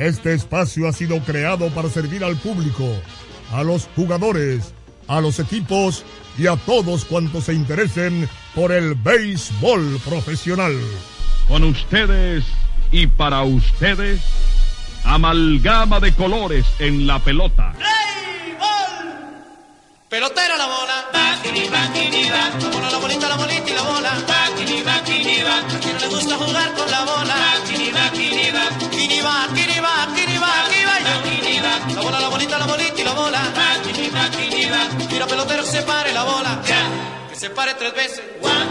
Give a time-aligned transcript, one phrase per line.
[0.00, 2.86] este espacio ha sido creado para servir al público,
[3.52, 4.72] a los jugadores,
[5.08, 6.04] a los equipos
[6.38, 10.74] y a todos cuantos se interesen por el béisbol profesional.
[11.48, 12.44] Con ustedes
[12.90, 14.22] y para ustedes,
[15.04, 17.74] amalgama de colores en la pelota.
[17.74, 19.10] ¡Béisbol!
[20.08, 21.10] Pelotera la bola.
[21.12, 22.58] Bakini, bakini, ba.
[22.58, 24.12] La bola, la bolita, la bolita y la bola.
[24.26, 25.58] Bakini, bakini, ba.
[25.58, 27.34] A quien no le gusta jugar con la bola.
[27.34, 28.50] Bakini, bakini, ba.
[28.50, 30.52] Kini va, kini va, kini va, kini va.
[31.06, 31.72] Bakini, ba.
[31.94, 33.40] La bola, la bolita, la bolita y la bola.
[33.56, 34.80] Bakini, bakini, ba.
[35.10, 36.60] Mira pelotero se pare la bola.
[36.66, 36.82] Ya.
[37.30, 38.22] Que se pare tres veces.
[38.42, 38.69] One,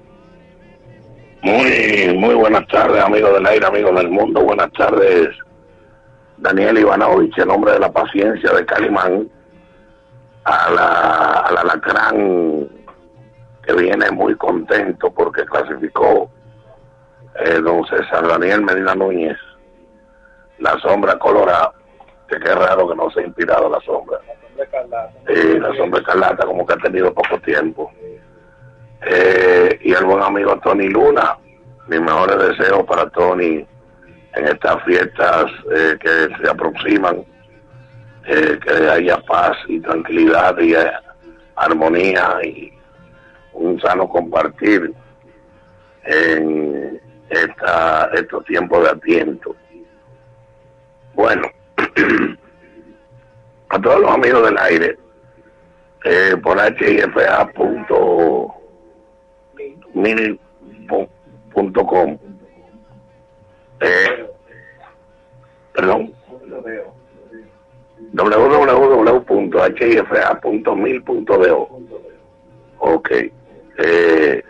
[1.44, 4.42] Muy, muy buenas tardes, amigos del aire, amigos del mundo.
[4.42, 5.30] Buenas tardes,
[6.38, 9.30] Daniel Ivanovich, el hombre de la paciencia de Calimán,
[10.44, 12.68] a la, al alacrán
[13.64, 16.32] que viene muy contento porque clasificó
[17.36, 19.38] eh, don César Daniel Medina Núñez,
[20.60, 21.74] la sombra colorada,
[22.28, 24.20] que qué raro que no se ha inspirado la sombra.
[25.28, 27.92] Eh, la sombra escarlata, como que ha tenido poco tiempo.
[29.06, 31.38] Eh, y el buen amigo Tony Luna,
[31.88, 33.66] mis mejores deseos para Tony
[34.36, 37.24] en estas fiestas eh, que se aproximan,
[38.26, 40.76] eh, que haya paz y tranquilidad y
[41.56, 42.74] armonía y
[43.54, 44.94] un sano compartir
[46.04, 49.56] en esta, estos tiempos de atiento.
[51.14, 51.50] Bueno,
[53.70, 54.98] a todos los amigos del aire,
[56.06, 57.38] eh, por hifa.mil.com,
[63.82, 64.30] eh,
[65.74, 66.14] perdón,
[68.14, 69.30] www.hifa.mil.do.
[72.80, 73.12] Ok.
[73.78, 74.44] Eh,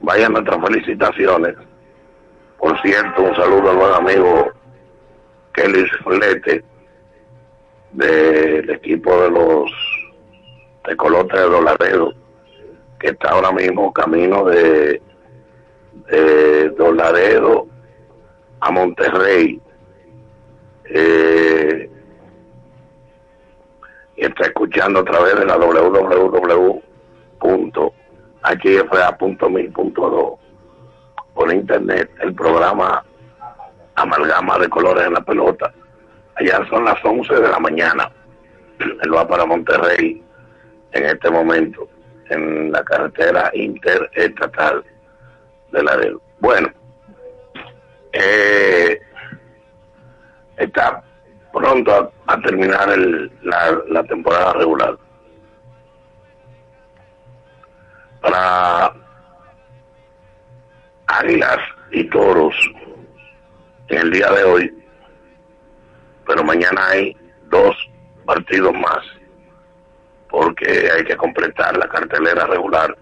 [0.00, 1.56] vayan nuestras felicitaciones.
[2.58, 4.52] Por cierto, un saludo al buen amigo
[5.52, 6.64] Kelly Flete
[7.92, 9.70] del equipo de los
[10.84, 12.12] Tecolotes de Dolaredo,
[12.98, 15.00] que está ahora mismo camino de,
[16.76, 17.66] Dolaredo
[18.60, 19.60] a Monterrey.
[20.90, 21.90] Eh,
[24.16, 25.56] y está escuchando a través de la
[28.42, 30.38] www.hfa.mil.do
[31.34, 33.04] por internet el programa
[33.94, 35.72] Amalgama de Colores en la Pelota.
[36.36, 38.10] Allá son las 11 de la mañana.
[38.78, 40.22] Él va para Monterrey
[40.92, 41.88] en este momento,
[42.30, 44.84] en la carretera interestatal
[45.72, 46.18] de la del.
[46.40, 46.68] Bueno,
[48.12, 49.00] eh,
[50.56, 51.02] está
[51.52, 54.96] pronto a, terminar el, la temporada regular.
[58.20, 58.92] Para
[61.06, 61.58] Águilas
[61.90, 62.54] y Toros
[63.88, 64.84] en el día de hoy,
[66.26, 67.16] pero mañana hay
[67.48, 67.74] dos
[68.26, 69.00] partidos más,
[70.28, 72.94] porque hay que completar la cartelera regular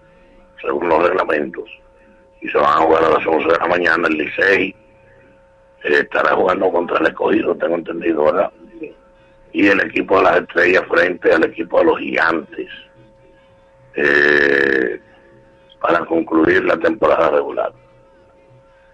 [0.61, 1.69] según los reglamentos.
[2.41, 4.75] Y se van a jugar a las 11 de la mañana el Licey
[5.83, 8.51] estará jugando contra el escogido, tengo entendido, ¿verdad?
[9.53, 12.69] Y el equipo de las estrellas frente al equipo de los gigantes
[13.95, 14.99] eh,
[15.81, 17.71] para concluir la temporada regular.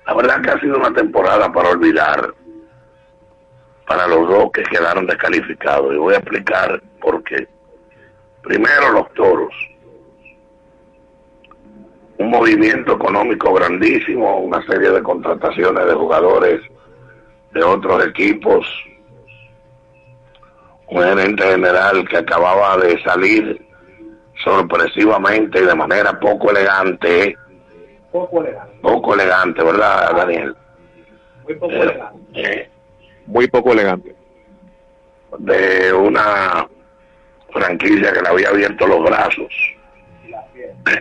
[0.05, 2.33] La verdad que ha sido una temporada para olvidar
[3.87, 5.93] para los dos que quedaron descalificados.
[5.93, 7.47] Y voy a explicar por qué.
[8.41, 9.53] Primero los toros.
[12.17, 16.61] Un movimiento económico grandísimo, una serie de contrataciones de jugadores
[17.53, 18.65] de otros equipos,
[20.87, 23.65] un gerente general que acababa de salir
[24.43, 27.35] sorpresivamente y de manera poco elegante.
[28.11, 28.77] Poco elegante.
[28.81, 30.55] Poco elegante, ¿verdad, Daniel?
[31.43, 32.19] Muy poco Eh, elegante.
[32.35, 32.69] eh,
[33.25, 34.15] Muy poco elegante.
[35.39, 36.67] de una
[37.51, 39.51] franquicia que le había abierto los brazos,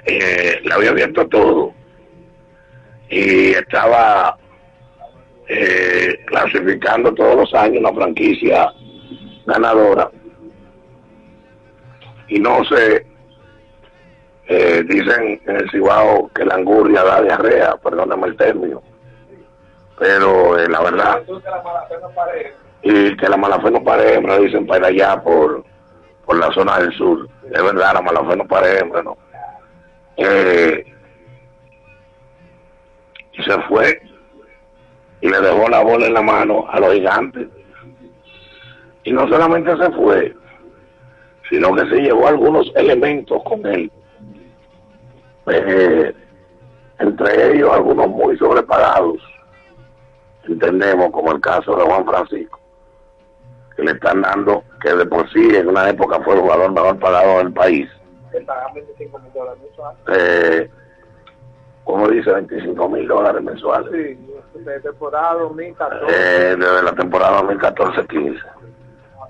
[0.06, 1.74] eh, le había abierto todo
[3.10, 4.38] y estaba
[5.48, 8.72] eh, clasificando todos los años una franquicia
[9.44, 10.10] ganadora
[12.28, 13.04] y no se
[14.54, 18.82] eh, dicen en el Cibao que la angurria da diarrea, perdóname el término,
[19.98, 21.22] pero eh, la verdad
[22.82, 25.64] y que la mala fe no pare hembra, dicen para allá por,
[26.26, 27.28] por la zona del sur.
[27.44, 29.16] Es verdad, la mala fe no pare ¿no?
[30.16, 30.84] Eh,
[33.32, 34.02] y se fue
[35.20, 37.48] y le dejó la bola en la mano a los gigantes.
[39.04, 40.34] Y no solamente se fue,
[41.48, 43.90] sino que se llevó algunos elementos con él.
[45.46, 46.14] Eh,
[46.98, 49.18] entre ellos algunos muy sobrepagados,
[50.44, 52.62] entendemos, como el caso de Juan Francisco
[53.76, 56.98] que le están dando, que de por sí en una época fue el jugador mejor
[56.98, 57.88] pagado del país.
[58.32, 59.98] El pagar 25 mil dólares mensuales.
[60.08, 60.70] Eh,
[61.84, 63.90] como dice, 25 mil dólares mensuales.
[63.92, 66.04] Sí, de temporada 2014.
[66.08, 68.40] Eh, desde la temporada 2014-15.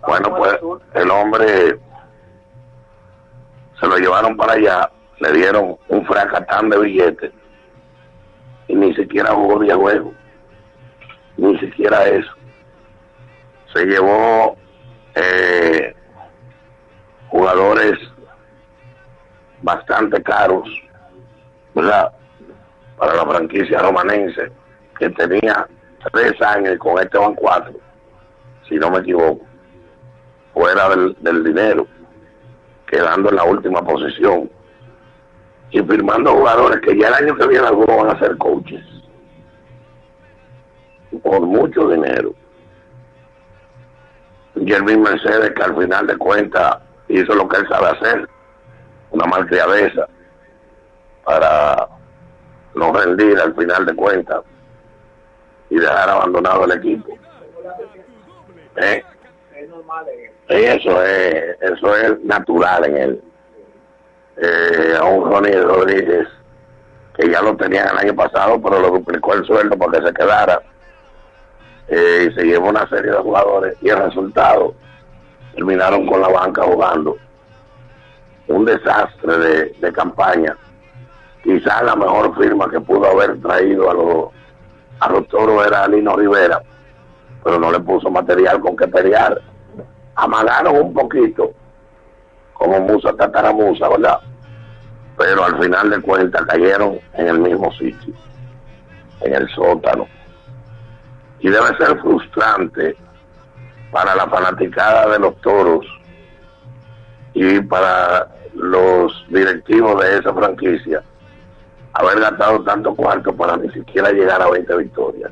[0.07, 0.59] Bueno, pues
[0.95, 1.79] el hombre
[3.81, 4.91] se lo llevaron para allá,
[5.23, 7.33] le dieron un fracatán de billetes
[8.67, 10.13] y ni siquiera jugó de juego.
[11.37, 12.33] Ni siquiera eso.
[13.73, 14.57] Se llevó
[15.15, 15.95] eh,
[17.29, 17.99] jugadores
[19.63, 20.69] bastante caros,
[21.75, 22.13] ¿verdad?
[22.97, 24.51] Para la franquicia romanense,
[24.99, 25.69] que tenía
[26.13, 27.75] tres años y con este van cuatro,
[28.69, 29.47] si no me equivoco,
[30.53, 31.87] fuera del, del dinero,
[32.89, 34.51] quedando en la última posición
[35.73, 38.85] y firmando jugadores que ya el año que viene algunos van a ser coaches
[41.23, 42.35] por mucho dinero.
[44.55, 48.29] Jeremy Mercedes, que al final de cuentas hizo lo que él sabe hacer,
[49.11, 50.07] una malcriadeza
[51.25, 51.89] para
[52.75, 54.43] no rendir al final de cuentas
[55.71, 57.17] y dejar abandonado el equipo.
[58.77, 59.03] ¿Eh?
[60.49, 63.23] Eso es, eso es natural en él.
[64.45, 66.27] Eh, a un Ronnie Rodríguez,
[67.15, 70.15] que ya lo tenían el año pasado, pero lo duplicó el sueldo para que se
[70.15, 70.61] quedara.
[71.87, 74.75] Eh, y se llevó una serie de jugadores y el resultado
[75.55, 77.17] terminaron con la banca jugando.
[78.49, 80.57] Un desastre de, campaña.
[81.45, 84.29] Quizás la mejor firma que pudo haber traído a los,
[84.99, 86.61] a los toros era Lino Rivera,
[87.45, 89.41] pero no le puso material con que pelear
[90.17, 91.53] amagaron un poquito,
[92.55, 94.21] como Musa Tataramusa, ¿verdad?
[95.17, 98.15] Pero al final de cuentas cayeron en el mismo sitio,
[99.21, 100.07] en el sótano.
[101.41, 102.97] Y debe ser frustrante
[103.91, 105.87] para la fanaticada de los toros
[107.35, 111.03] y para los directivos de esa franquicia
[111.95, 115.31] haber gastado tanto cuarto para ni siquiera llegar a 20 victorias.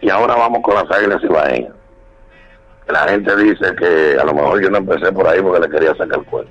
[0.00, 1.72] Y ahora vamos con las águilas ibaeñas.
[2.88, 5.94] La gente dice que a lo mejor yo no empecé por ahí porque le quería
[5.96, 6.50] sacar el cuerpo.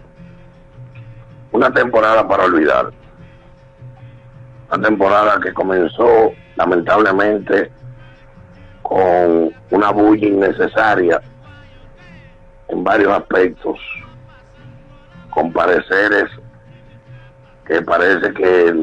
[1.56, 2.92] Una temporada para olvidar.
[4.70, 7.72] Una temporada que comenzó lamentablemente
[8.82, 11.22] con una bulla innecesaria
[12.68, 13.80] en varios aspectos,
[15.30, 16.26] con pareceres
[17.66, 18.74] que parece que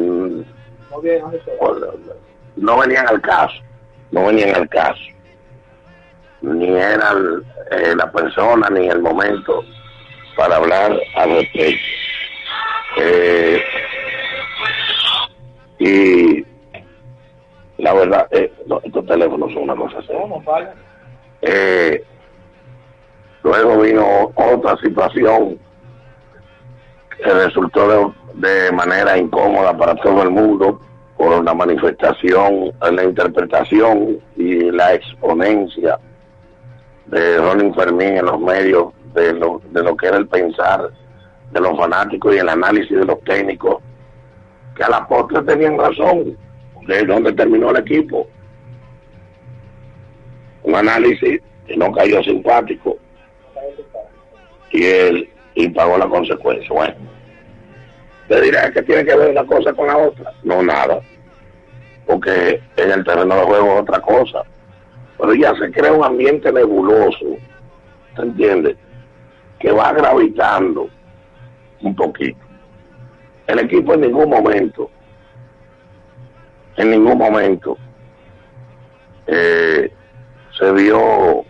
[2.56, 3.54] no venían al caso,
[4.12, 5.02] no venían al caso,
[6.40, 7.12] ni era
[7.70, 9.62] eh, la persona ni el momento
[10.38, 12.02] para hablar al respecto.
[12.96, 13.62] Eh,
[15.78, 16.44] y
[17.78, 18.52] la verdad, eh,
[18.84, 20.74] estos teléfonos son una cosa seria.
[21.42, 22.04] Eh,
[23.42, 25.58] luego vino otra situación
[27.16, 30.80] que resultó de, manera incómoda para todo el mundo
[31.16, 35.98] por la manifestación, la interpretación y la exponencia
[37.06, 40.90] de Ronnie Fermín en los medios de lo, de lo que era el pensar
[41.52, 43.82] de los fanáticos y el análisis de los técnicos,
[44.74, 46.36] que a la postre tenían razón
[46.86, 48.26] de dónde terminó el equipo.
[50.62, 52.96] Un análisis que no cayó simpático
[54.70, 56.68] y él y pagó la consecuencia.
[56.70, 56.94] Bueno,
[58.28, 60.32] te diré que tiene que ver una cosa con la otra.
[60.42, 61.00] No, nada.
[62.06, 64.42] Porque en el terreno de juego es otra cosa.
[65.18, 67.36] Pero ya se crea un ambiente nebuloso,
[68.16, 68.76] ¿te entiendes?
[69.60, 70.88] Que va gravitando
[71.82, 72.38] un poquito.
[73.46, 74.90] El equipo en ningún momento
[76.76, 77.76] en ningún momento
[79.26, 79.92] eh,
[80.58, 81.44] se vio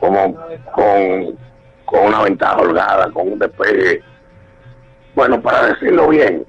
[0.00, 0.34] como
[0.72, 1.38] con,
[1.84, 4.02] con una ventaja holgada, con un despegue.
[5.14, 6.44] Bueno, para decirlo bien,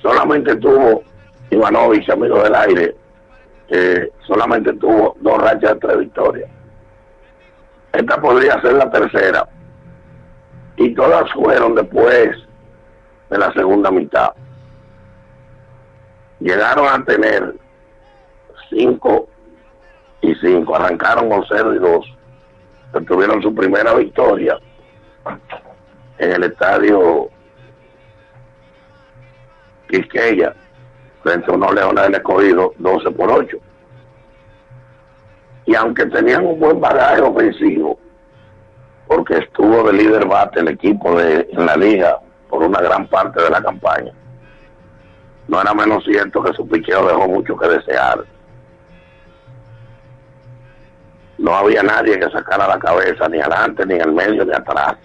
[0.00, 1.02] solamente tuvo
[1.50, 2.96] Ivanovich, amigo del aire,
[3.68, 6.50] eh, solamente tuvo dos rachas de tres victorias.
[7.92, 9.48] Esta podría ser la tercera.
[10.76, 12.30] Y todas fueron después
[13.30, 14.32] de la segunda mitad
[16.42, 17.54] llegaron a tener
[18.70, 19.28] 5
[20.22, 22.18] y 5, arrancaron con 0 y 2,
[23.06, 24.58] tuvieron su primera victoria
[26.18, 27.28] en el estadio
[29.88, 30.54] Quisqueya,
[31.22, 33.56] frente a unos leones del escogido 12 por 8.
[35.66, 37.98] Y aunque tenían un buen bagaje ofensivo,
[39.14, 43.42] porque estuvo de líder bate el equipo de, en la liga por una gran parte
[43.42, 44.10] de la campaña,
[45.48, 48.24] no era menos cierto que su picheo dejó mucho que desear.
[51.36, 54.96] No había nadie que sacara la cabeza ni adelante, ni al medio, ni atrás.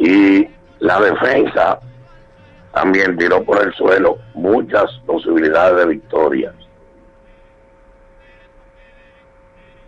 [0.00, 0.48] Y
[0.80, 1.78] la defensa
[2.72, 6.54] también tiró por el suelo muchas posibilidades de victorias.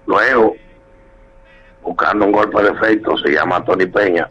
[0.06, 0.54] Luego,
[1.82, 4.28] buscando un golpe de efecto, se llama Tony Peña,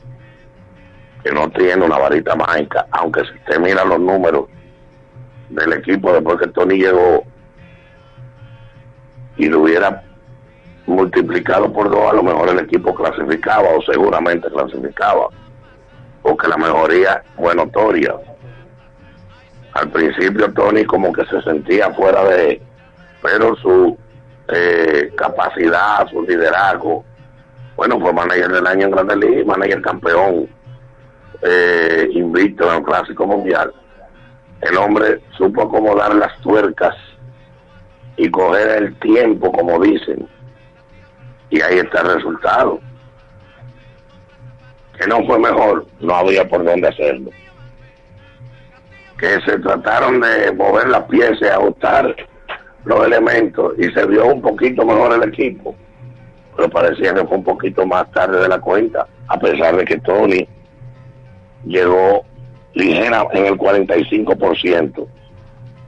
[1.23, 4.45] que no tiene una varita mágica, aunque si usted mira los números
[5.49, 7.23] del equipo después que Tony llegó
[9.37, 10.03] y lo hubiera
[10.87, 15.27] multiplicado por dos, a lo mejor el equipo clasificaba o seguramente clasificaba,
[16.21, 18.15] porque la mejoría fue notoria.
[19.73, 22.61] Al principio Tony como que se sentía fuera de,
[23.21, 23.97] pero su
[24.49, 27.05] eh, capacidad, su liderazgo,
[27.81, 30.47] bueno, fue manager del año en Grande Liga, manager campeón
[31.41, 33.73] eh, invicto en el Clásico Mundial,
[34.61, 36.95] el hombre supo acomodar las tuercas
[38.17, 40.29] y coger el tiempo, como dicen,
[41.49, 42.79] y ahí está el resultado.
[44.99, 47.31] Que no fue mejor, no había por dónde hacerlo.
[49.17, 52.15] Que se trataron de mover las piezas y ajustar
[52.85, 55.75] los elementos y se vio un poquito mejor el equipo,
[56.69, 60.47] parecía que fue un poquito más tarde de la cuenta, a pesar de que Tony
[61.65, 62.23] llegó
[62.73, 65.07] ligera en el 45%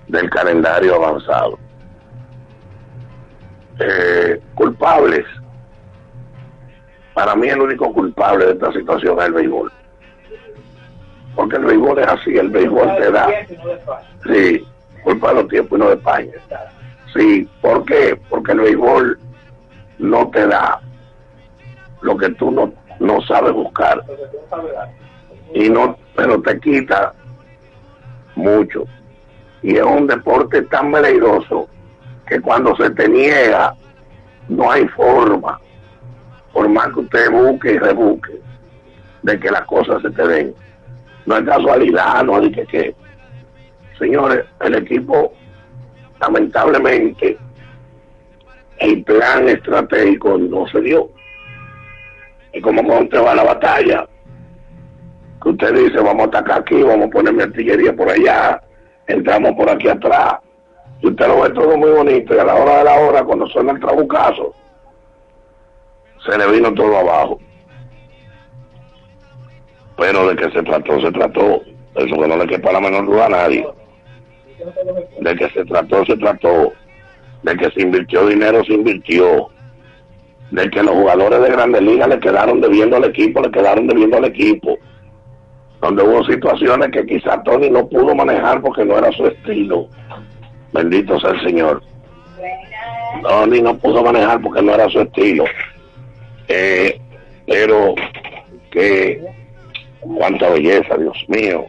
[0.08, 1.58] del calendario avanzado.
[3.80, 5.26] Eh, culpables.
[7.14, 9.72] Para mí el único culpable de esta situación es el béisbol.
[11.36, 13.28] Porque el béisbol es así, el béisbol te da.
[14.26, 14.66] Sí,
[15.04, 16.32] culpa de los tiempos y no de España.
[17.14, 18.20] Sí, ¿por qué?
[18.30, 19.20] Porque el béisbol
[20.00, 20.82] no te da
[22.02, 24.02] lo que tú no no sabe buscar.
[25.54, 27.14] Y no, pero te quita
[28.36, 28.86] mucho.
[29.62, 31.68] Y es un deporte tan peligroso
[32.28, 33.76] que cuando se te niega,
[34.50, 35.60] no hay forma,
[36.52, 38.42] por más que usted busque y rebusque,
[39.22, 40.56] de que las cosas se te den.
[41.26, 42.96] No es casualidad, no es que, que.
[43.98, 45.32] Señores, el equipo,
[46.20, 47.38] lamentablemente,
[48.78, 51.10] el plan estratégico no se dio.
[52.54, 54.08] Y como cuando usted va la batalla,
[55.42, 58.62] que usted dice, vamos a atacar aquí, vamos a poner mi artillería por allá,
[59.08, 60.36] entramos por aquí atrás,
[61.02, 63.48] y usted lo ve todo muy bonito, y a la hora de la hora, cuando
[63.48, 64.54] suena el trabucazo,
[66.26, 67.40] se le vino todo abajo.
[69.98, 71.62] Pero de que se trató, se trató.
[71.96, 73.68] Eso que no le quepa la menor duda a nadie.
[75.20, 76.74] De que se trató, se trató.
[77.44, 79.50] De que se invirtió dinero, se invirtió.
[80.52, 84.18] De que los jugadores de Grandes Ligas le quedaron debiendo al equipo, le quedaron debiendo
[84.18, 84.78] al equipo.
[85.82, 89.88] Donde hubo situaciones que quizá Tony no pudo manejar porque no era su estilo.
[90.72, 91.84] Bendito sea el Señor.
[93.22, 95.46] Tony no pudo manejar porque no era su estilo.
[96.48, 97.00] Eh,
[97.46, 97.96] pero
[98.72, 99.22] que
[100.00, 101.66] cuánta belleza, Dios mío.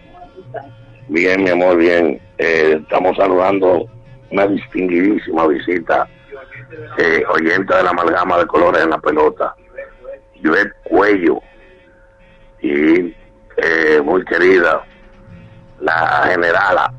[1.09, 2.21] Bien, mi amor, bien.
[2.38, 3.87] Eh, estamos saludando
[4.35, 6.09] una distinguidísima visita,
[6.99, 9.55] eh, oyente de la amalgama de colores en la pelota,
[10.43, 11.41] Juet Cuello,
[12.61, 13.14] y
[13.57, 14.85] eh, muy querida,
[15.79, 16.93] la generala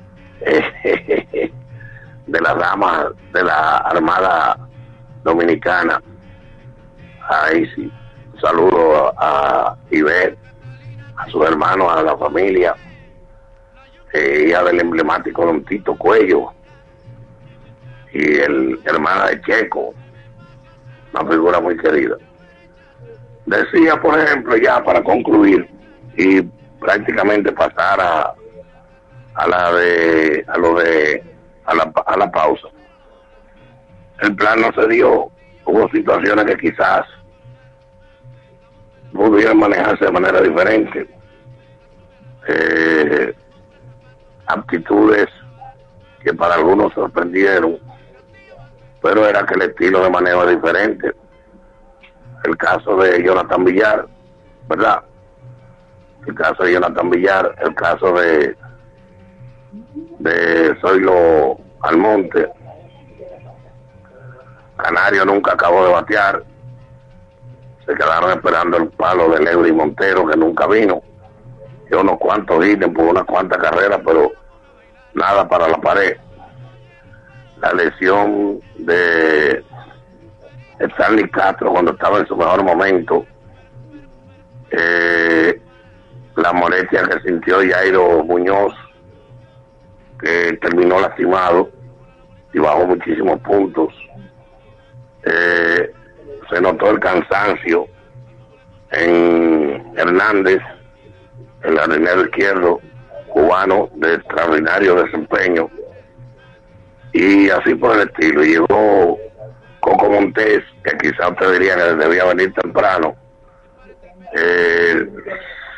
[0.42, 1.50] eh,
[2.26, 4.58] de la rama de la Armada
[5.24, 6.02] Dominicana.
[7.26, 7.90] Ahí sí,
[8.38, 10.38] saludo a, a Ivette,
[11.16, 12.74] a sus hermanos, a la familia,
[14.12, 16.52] eh, hija del emblemático Don Tito Cuello
[18.12, 19.94] y el hermana de Checo,
[21.14, 22.16] una figura muy querida.
[23.46, 25.68] Decía, por ejemplo, ya para concluir
[26.16, 26.42] y
[26.80, 28.34] prácticamente pasar a,
[29.34, 31.24] a la de a lo de
[31.64, 32.68] a la, a la pausa.
[34.20, 35.30] El plan no se dio,
[35.64, 37.06] hubo situaciones que quizás
[39.12, 41.08] pudieran manejarse de manera diferente.
[42.48, 43.34] Eh,
[44.46, 45.28] aptitudes
[46.22, 47.78] que para algunos sorprendieron,
[49.02, 51.12] pero era que el estilo de manejo es diferente.
[52.44, 54.06] El caso de Jonathan Villar,
[54.68, 55.02] ¿verdad?
[56.26, 58.56] El caso de Jonathan Villar, el caso de
[60.18, 62.48] de Zoilo Almonte.
[64.76, 66.42] Canario nunca acabó de batear.
[67.86, 71.02] Se quedaron esperando el palo de Leury Montero que nunca vino.
[71.90, 74.30] Y unos cuantos ítems por unas cuantas carreras, pero
[75.14, 76.16] nada para la pared.
[77.62, 79.64] La lesión de
[80.80, 83.24] Stanley Castro cuando estaba en su mejor momento.
[84.72, 85.60] Eh,
[86.34, 88.74] la molestia que sintió Jairo Muñoz,
[90.20, 91.70] que terminó lastimado
[92.52, 93.94] y bajó muchísimos puntos.
[95.22, 95.92] Eh,
[96.50, 97.86] se notó el cansancio
[98.90, 100.60] en Hernández,
[101.62, 102.80] el jardinero izquierdo
[103.28, 105.70] cubano de extraordinario desempeño
[107.12, 108.42] y así por el estilo.
[108.42, 109.18] Llegó
[109.80, 113.14] Coco Montés, que quizá usted diría que debía venir temprano.
[114.34, 115.06] Eh,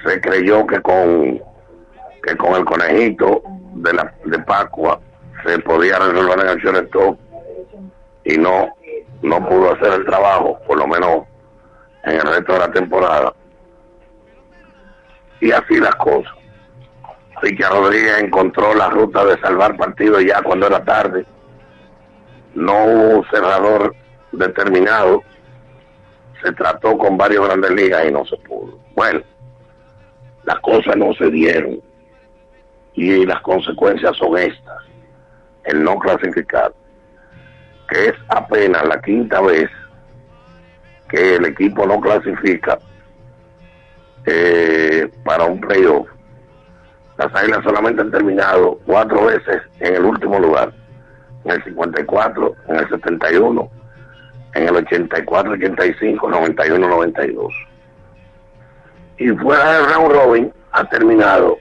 [0.05, 1.41] se creyó que con
[2.23, 3.43] que con el conejito
[3.75, 5.01] de la de Pascua
[5.45, 7.19] se podía resolver en el shortstop
[8.25, 8.75] y no
[9.23, 11.25] no pudo hacer el trabajo, por lo menos
[12.05, 13.33] en el resto de la temporada.
[15.41, 16.33] Y así las cosas.
[17.53, 21.27] Que Rodríguez encontró la ruta de salvar partido ya cuando era tarde.
[22.55, 23.95] No hubo cerrador
[24.33, 25.23] determinado.
[26.43, 28.79] Se trató con varios grandes ligas y no se pudo.
[28.95, 29.21] Bueno,
[30.45, 31.81] las cosas no se dieron.
[32.95, 34.83] Y las consecuencias son estas.
[35.65, 36.73] El no clasificar
[37.89, 39.71] que es apenas la quinta vez
[41.09, 42.79] que el equipo no clasifica
[44.27, 46.09] eh, para un playoff.
[47.17, 50.73] Las Águilas solamente han terminado cuatro veces en el último lugar,
[51.45, 53.71] en el 54, en el 71,
[54.55, 57.55] en el 84, 85, 91, 92.
[59.19, 61.59] Y fuera del round robin ha terminado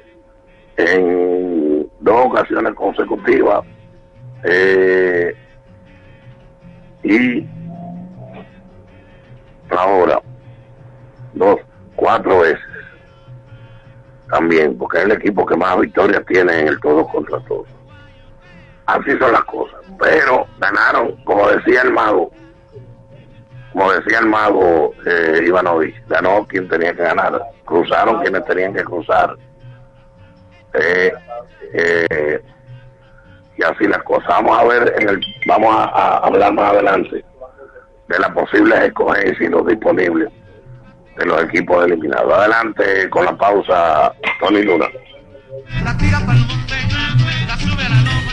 [0.77, 3.63] en dos ocasiones consecutivas
[4.43, 5.35] eh,
[7.03, 7.47] y
[9.69, 10.19] ahora
[11.33, 11.59] dos,
[11.95, 12.72] cuatro veces
[14.33, 17.67] también, porque es el equipo que más victorias tiene en el todos contra todos.
[18.87, 19.79] Así son las cosas.
[19.99, 22.31] Pero ganaron, como decía el mago,
[23.71, 28.83] como decía el mago eh, Ivanovich, ganó quien tenía que ganar, cruzaron quienes tenían que
[28.83, 29.37] cruzar.
[30.73, 31.13] Eh,
[31.73, 32.41] eh,
[33.55, 34.29] y así las cosas.
[34.29, 37.23] Vamos a ver, en el, vamos a, hablar más adelante
[38.07, 40.31] de las posibles escogencias y los disponibles
[41.17, 42.33] de los equipos eliminados.
[42.33, 44.87] Adelante con la pausa, Tony Luna.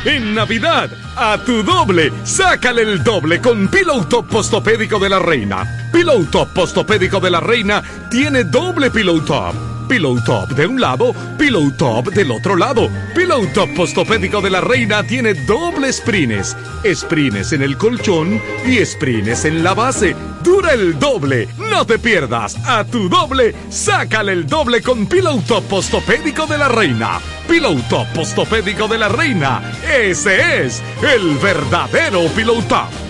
[0.04, 5.90] En Navidad, a tu doble, sácale el doble con Pillow Top Postopédico de la Reina.
[5.92, 11.12] Pillow Top Postopédico de la Reina tiene doble Pillow Top Pillow Top de un lado,
[11.36, 12.88] Pillow Top del otro lado.
[13.12, 16.56] Pillow Top Postopédico de la Reina tiene doble sprines.
[16.94, 20.14] Sprines en el colchón y sprines en la base.
[20.44, 21.48] Dura el doble.
[21.58, 22.56] No te pierdas.
[22.64, 27.18] A tu doble, sácale el doble con Pillow Top Postopédico de la Reina.
[27.48, 29.60] Pillow Top Postopédico de la Reina.
[29.92, 33.09] Ese es el verdadero Pillow Top.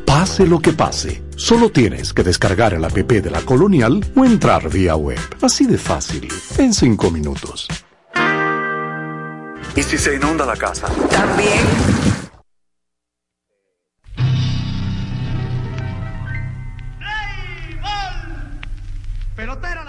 [0.21, 1.23] pase lo que pase.
[1.35, 5.17] Solo tienes que descargar el app de la Colonial o entrar vía web.
[5.41, 6.27] Así de fácil,
[6.59, 7.67] en 5 minutos.
[9.75, 10.85] ¿Y si se inunda la casa?
[11.09, 11.65] También.
[19.35, 19.80] La bola.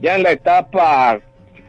[0.00, 1.20] ya en la etapa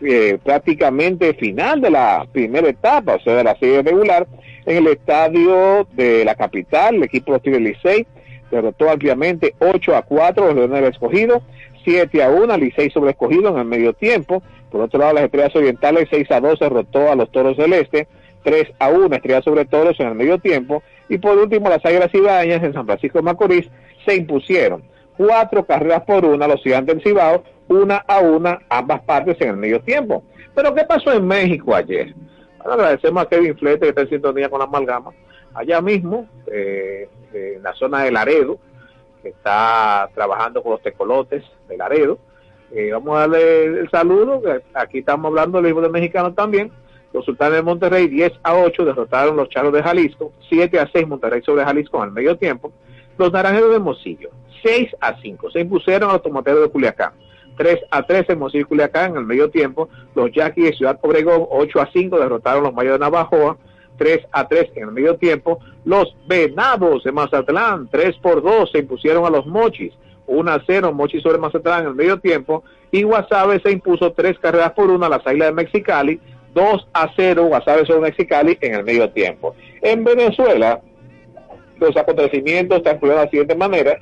[0.01, 4.27] eh, prácticamente final de la primera etapa, o sea, de la serie regular,
[4.65, 8.05] en el estadio de la capital, el equipo Tigres Licey
[8.51, 11.41] derrotó ampliamente 8 a 4 los Leones escogido,
[11.83, 15.55] 7 a 1 Licey sobre escogido en el medio tiempo, Por otro lado, las Estrellas
[15.55, 18.07] Orientales 6 a 2 derrotó a los Toros del Este,
[18.43, 20.83] 3 a 1 Estrellas sobre Toros en el medio tiempo.
[21.10, 23.69] Y por último, las Águilas Ibañas en San Francisco de Macorís
[24.05, 24.83] se impusieron
[25.15, 29.58] cuatro carreras por una los Gigantes del Cibao, una a una ambas partes en el
[29.58, 30.23] medio tiempo.
[30.56, 32.13] Pero ¿qué pasó en México ayer?
[32.58, 35.12] Bueno, agradecemos a Kevin Flete que está en sintonía con la amalgama.
[35.53, 38.60] Allá mismo, eh, en la zona de Laredo,
[39.21, 42.19] que está trabajando con los tecolotes de Laredo.
[42.71, 44.41] Eh, vamos a darle el saludo.
[44.73, 46.71] Aquí estamos hablando del de mexicano también.
[47.13, 50.34] Los sultanes de Monterrey 10 a 8 derrotaron los charros de Jalisco.
[50.49, 52.71] 7 a 6 Monterrey sobre Jalisco el medio tiempo.
[53.17, 54.30] Los naranjeros de Mocillo
[54.63, 57.13] 6 a 5 se impusieron a los tomateros de Culiacán.
[57.57, 59.89] 3 a 3 en Mocillo y Culiacán en el medio tiempo.
[60.15, 63.57] Los Yaquis de Ciudad Obregón 8 a 5 derrotaron los Mayos de Navajoa.
[63.97, 65.59] 3 a 3 en el medio tiempo.
[65.83, 69.93] Los Venados de Mazatlán 3 por 2 se impusieron a los Mochis.
[70.27, 72.63] 1 a 0 Mochis sobre Mazatlán en el medio tiempo.
[72.91, 76.19] Y Guasave se impuso 3 carreras por 1 a las Águilas de Mexicali.
[76.53, 79.55] 2 a 0 Guasave sobre Mexicali en el medio tiempo.
[79.81, 80.81] En Venezuela,
[81.79, 83.99] los acontecimientos transcurrieron de la siguiente manera,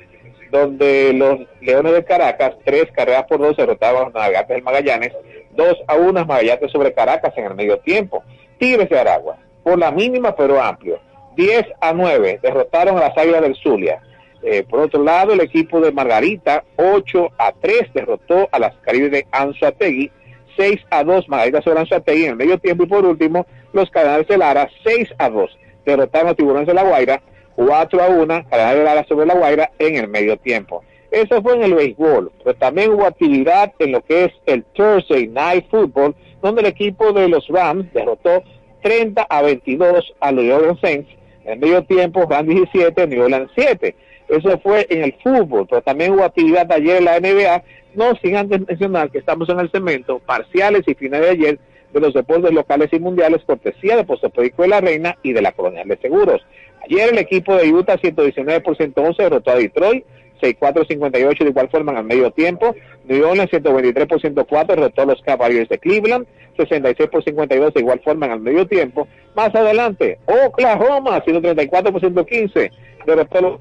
[0.56, 5.12] donde los Leones de Caracas, tres carreras por dos, derrotaban a los Navegantes del Magallanes,
[5.52, 8.22] dos a una Magallanes sobre Caracas en el medio tiempo.
[8.58, 10.98] Tigres de Aragua, por la mínima pero amplio,
[11.36, 14.00] 10 a 9, derrotaron a las Águilas del Zulia.
[14.42, 19.10] Eh, por otro lado, el equipo de Margarita, 8 a 3, derrotó a las Caribes
[19.10, 20.10] de Anzuategui,
[20.56, 22.84] 6 a 2, Margarita sobre Anzuategui en el medio tiempo.
[22.84, 26.82] Y por último, los Cardenales de Lara, 6 a 2, derrotaron a Tiburones de la
[26.82, 27.20] Guaira,
[27.56, 30.84] 4 a 1, Cardenales de Lara sobre la Guaira en el medio tiempo.
[31.10, 35.26] Eso fue en el béisbol, pero también hubo actividad en lo que es el Thursday
[35.28, 38.42] Night Football, donde el equipo de los Rams derrotó
[38.82, 41.10] 30 a 22 a los New Orleans Saints.
[41.44, 43.94] En el medio tiempo, Rams 17, New Orleans 7.
[44.28, 47.62] Eso fue en el fútbol, pero también hubo actividad ayer en la NBA,
[47.94, 51.58] no sin antes mencionar que estamos en el cemento, parciales y finales de ayer
[51.92, 55.52] de los deportes locales y mundiales, cortesía de Postopédico de la Reina y de la
[55.52, 56.44] Colonial de Seguros.
[56.88, 60.04] Ayer el equipo de Utah 119 por 111 derrotó a Detroit,
[60.40, 62.74] 6-4-58 de igual forma el medio tiempo.
[63.04, 67.80] New Orleans 123 por 104 derrotó a los Cavaliers de Cleveland, 66 por 52 de
[67.80, 69.08] igual forma el medio tiempo.
[69.34, 72.70] Más adelante, Oklahoma 134 por 115
[73.04, 73.60] derrotó a los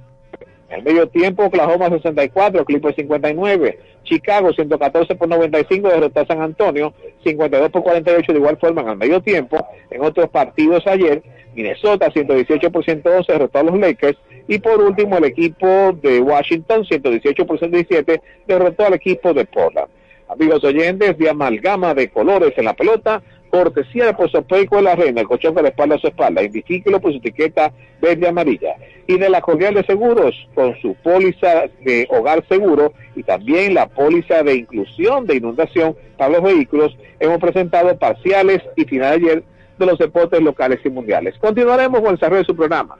[0.69, 6.41] en el medio tiempo, Oklahoma 64, Clippers 59, Chicago 114 por 95 derrotó a San
[6.41, 9.67] Antonio, 52 por 48 de igual forma en el medio tiempo.
[9.91, 11.21] En otros partidos ayer,
[11.55, 15.67] Minnesota 118 por 111 derrotó a los Lakers y por último el equipo
[16.01, 19.87] de Washington 118 por 117 derrotó al equipo de Portland.
[20.27, 23.21] Amigos oyentes de amalgama de colores en la pelota,
[23.55, 26.99] cortesía de Posopeico de la Reina, el colchón de la espalda a su espalda, identifíquelo
[26.99, 28.75] por su etiqueta verde amarilla.
[29.07, 33.87] Y de la Cordial de Seguros, con su póliza de hogar seguro y también la
[33.87, 39.43] póliza de inclusión de inundación para los vehículos, hemos presentado parciales y final de ayer
[39.79, 41.37] de los deportes locales y mundiales.
[41.39, 42.97] Continuaremos con el desarrollo de su programa.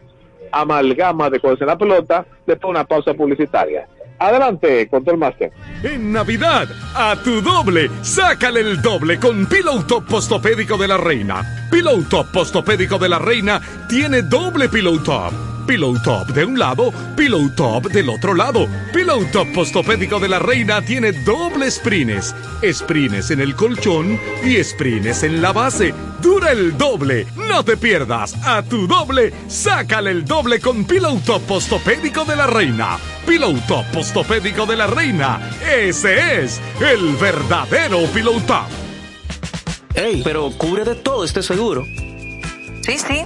[0.52, 3.90] Amalgama de colores en la pelota, después de una pausa publicitaria.
[4.20, 5.52] Adelante, Control Master.
[5.84, 11.68] En Navidad, a tu doble, sácale el doble con Pillow Top Postopédico de la Reina.
[11.72, 15.55] Pillow Top Postopédico de la Reina tiene doble Pillow Top.
[15.66, 18.68] Pillow Top de un lado, Pillow Top del otro lado.
[18.94, 22.36] Pillow Top Postopédico de la Reina tiene doble sprines.
[22.64, 25.94] Sprines en el colchón y sprines en la base.
[26.22, 27.26] Dura el doble.
[27.36, 28.36] No te pierdas.
[28.46, 32.98] A tu doble, sácale el doble con Pillow Top Postopédico de la Reina.
[33.26, 35.40] Pillow Top Postopédico de la Reina.
[35.68, 38.68] Ese es el verdadero Pillow Top.
[39.96, 41.86] Ey, pero cubre de todo este seguro.
[42.82, 43.26] Sí, sí,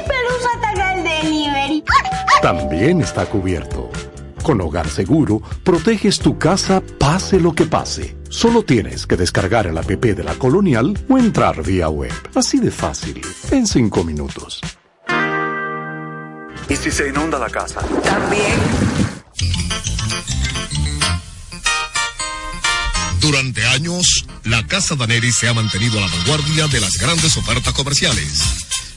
[0.00, 1.84] ¿Y si Pelusa ataca el delivery?
[2.42, 3.90] También está cubierto.
[4.42, 8.16] Con Hogar Seguro, proteges tu casa pase lo que pase.
[8.30, 12.12] Solo tienes que descargar el app de la Colonial o entrar vía web.
[12.34, 14.60] Así de fácil, en 5 minutos.
[16.68, 17.80] ¿Y si se inunda la casa?
[18.02, 18.58] También.
[23.20, 27.74] Durante años, la Casa Daneri se ha mantenido a la vanguardia de las grandes ofertas
[27.74, 28.69] comerciales.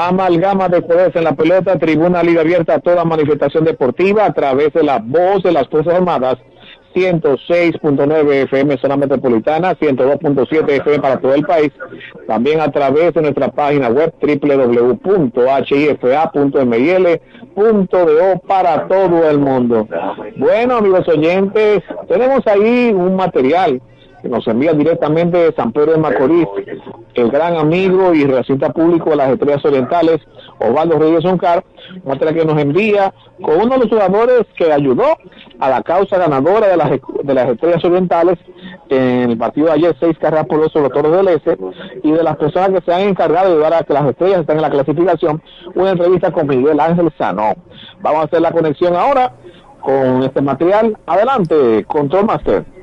[0.00, 4.72] Amalgama de colores en la pelota, tribuna libre abierta a toda manifestación deportiva a través
[4.72, 6.38] de la voz de las Fuerzas Armadas,
[6.94, 11.72] 106.9 FM zona metropolitana, 102.7 FM para todo el país,
[12.26, 15.28] también a través de nuestra página web www.hifa.mil.do
[18.46, 19.88] para todo el mundo.
[20.36, 23.80] Bueno, amigos oyentes, tenemos ahí un material
[24.24, 26.48] que nos envía directamente de San Pedro de Macorís,
[27.12, 30.20] el gran amigo y relacionista público de las Estrellas Orientales,
[30.58, 31.62] Osvaldo Rodríguez Oncar,
[32.04, 35.18] muestra que nos envía con uno de los jugadores que ayudó
[35.58, 36.90] a la causa ganadora de las,
[37.22, 38.38] de las Estrellas Orientales
[38.88, 41.58] en el partido de ayer, seis carreras por los Toros del Este,
[42.02, 44.56] y de las personas que se han encargado de ayudar a que las Estrellas estén
[44.56, 45.42] en la clasificación,
[45.74, 47.52] una entrevista con Miguel Ángel Sanó.
[48.00, 49.34] Vamos a hacer la conexión ahora
[49.82, 50.96] con este material.
[51.04, 52.73] Adelante, Control Master.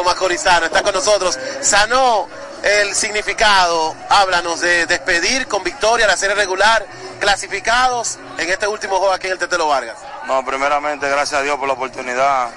[0.00, 1.38] Macorizano está con nosotros.
[1.60, 2.28] Sanó
[2.62, 6.86] el significado, háblanos de despedir con victoria la serie regular,
[7.20, 9.96] clasificados en este último juego aquí en el Tetelo Vargas.
[10.26, 12.50] No, primeramente gracias a Dios por la oportunidad,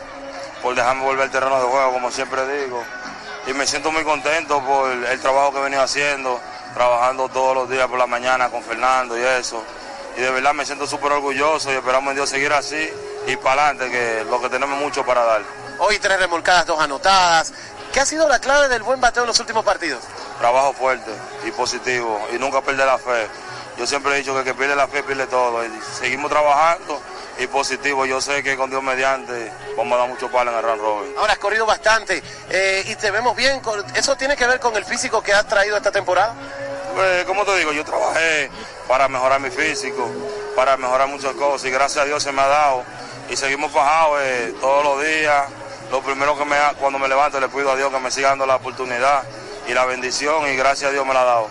[0.61, 2.83] por dejarme volver al terreno de juego, como siempre digo.
[3.47, 6.39] Y me siento muy contento por el trabajo que he venido haciendo,
[6.73, 9.63] trabajando todos los días por la mañana con Fernando y eso.
[10.17, 12.89] Y de verdad me siento súper orgulloso y esperamos en Dios seguir así
[13.27, 15.64] y para adelante, que lo que tenemos mucho para dar.
[15.79, 17.53] Hoy tres remolcadas, dos anotadas.
[17.91, 20.03] ¿Qué ha sido la clave del buen bateo en los últimos partidos?
[20.39, 21.11] Trabajo fuerte
[21.45, 23.27] y positivo y nunca perder la fe.
[23.77, 25.65] Yo siempre he dicho que el que pierde la fe pierde todo.
[25.65, 27.01] Y seguimos trabajando
[27.39, 28.05] y positivo.
[28.05, 31.13] Yo sé que con Dios mediante vamos a dar mucho palo en el Run Robin.
[31.17, 33.61] Ahora has corrido bastante eh, y te vemos bien.
[33.95, 36.33] ¿Eso tiene que ver con el físico que has traído esta temporada?
[36.95, 38.49] Pues, como te digo, yo trabajé
[38.88, 40.09] para mejorar mi físico,
[40.55, 42.83] para mejorar muchas cosas y gracias a Dios se me ha dado.
[43.29, 45.45] Y seguimos fajados eh, todos los días,
[45.95, 48.45] lo primero que me cuando me levanto le pido a Dios que me siga dando
[48.45, 49.23] la oportunidad
[49.65, 51.47] y la bendición y gracias a Dios me la ha dado.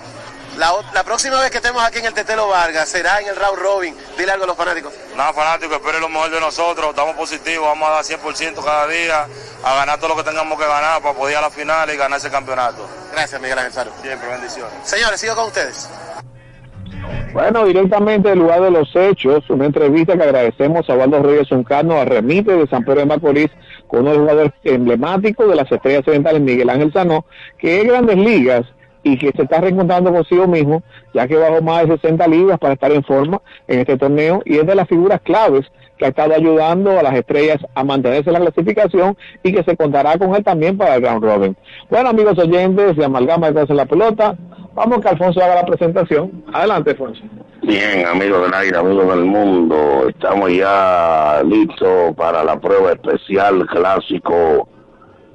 [0.59, 3.59] La, la próxima vez que estemos aquí en el Tetelo Vargas será en el Round
[3.59, 3.96] Robin.
[4.18, 4.92] Dile algo a los fanáticos.
[5.16, 6.90] Nada, fanáticos, esperen lo mejor de nosotros.
[6.90, 9.26] Estamos positivos, vamos a dar 100% cada día,
[9.64, 11.96] a ganar todo lo que tengamos que ganar para poder ir a la final y
[11.96, 12.87] ganar ese campeonato.
[13.12, 13.92] Gracias, Miguel Ángel Saro.
[14.02, 14.74] Siempre, bendiciones.
[14.85, 15.88] Señores, sigo con ustedes.
[17.33, 21.96] Bueno, directamente del lugar de los hechos, una entrevista que agradecemos a Waldo Reyes Uncano,
[21.96, 23.50] a Remite de San Pedro de Macorís,
[23.88, 27.24] con uno de los jugadores emblemáticos de las estrellas orientales, Miguel Ángel Sanó,
[27.59, 28.64] que es grandes ligas
[29.02, 32.74] y que se está reencontrando consigo mismo, ya que bajó más de 60 libras para
[32.74, 35.66] estar en forma en este torneo y es de las figuras claves
[35.98, 39.76] que ha estado ayudando a las estrellas a mantenerse en la clasificación y que se
[39.76, 41.57] contará con él también para el round robin.
[41.88, 44.37] Bueno, amigos oyentes de Amalgama de la Pelota,
[44.74, 46.44] vamos que Alfonso haga la presentación.
[46.52, 47.22] Adelante, Alfonso.
[47.62, 54.68] Bien, amigos del aire, amigos del mundo, estamos ya listos para la prueba especial clásico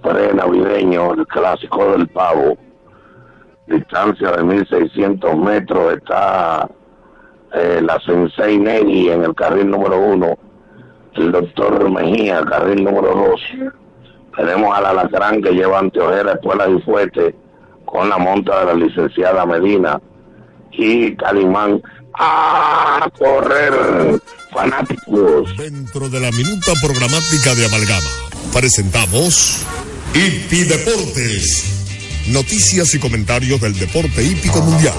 [0.03, 2.57] pre-navideño, el clásico del pavo.
[3.67, 6.69] Distancia de 1600 metros está
[7.53, 10.37] eh, la Sensei Neri en el carril número uno,
[11.15, 13.41] el doctor Mejía, carril número dos.
[14.35, 17.35] Tenemos al Alacrán que lleva anteojera, espuelas y fuerte
[17.91, 19.99] con la monta de la licenciada Medina
[20.71, 21.81] y Calimán
[22.13, 24.21] a correr
[24.51, 25.55] fanáticos.
[25.57, 28.09] Dentro de la minuta programática de Amalgama,
[28.53, 29.65] presentamos
[30.13, 32.27] Hipi Deportes.
[32.31, 34.93] Noticias y comentarios del deporte hípico mundial.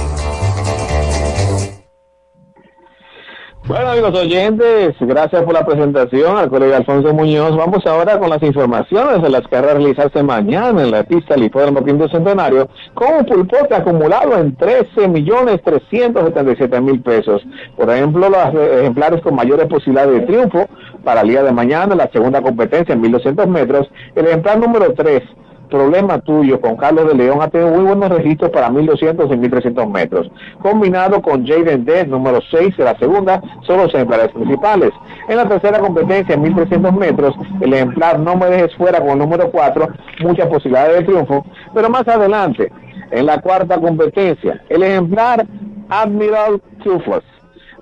[3.70, 7.56] Bueno, amigos oyentes, gracias por la presentación al colega Alfonso Muñoz.
[7.56, 11.44] Vamos ahora con las informaciones de las que a realizarse mañana en la pista del
[11.44, 17.42] Hipódromo Quinto Centenario, con un pulpote acumulado en 13 millones 377 mil pesos.
[17.76, 20.66] Por ejemplo, los ejemplares con mayores posibilidades de triunfo
[21.05, 25.22] para el día de mañana, la segunda competencia en 1200 metros, el ejemplar número 3
[25.71, 29.89] problema tuyo con Carlos de León ha tenido muy buenos registros para 1200 y 1300
[29.89, 30.31] metros.
[30.61, 34.91] Combinado con Jaden Dead, número 6 de la segunda, son los ejemplares principales.
[35.29, 39.18] En la tercera competencia, en 1300 metros, el ejemplar No Me Dejes Fuera con el
[39.18, 39.89] número 4,
[40.21, 41.47] muchas posibilidades de triunfo.
[41.73, 42.71] Pero más adelante,
[43.11, 45.47] en la cuarta competencia, el ejemplar
[45.89, 47.25] Admiral Trufos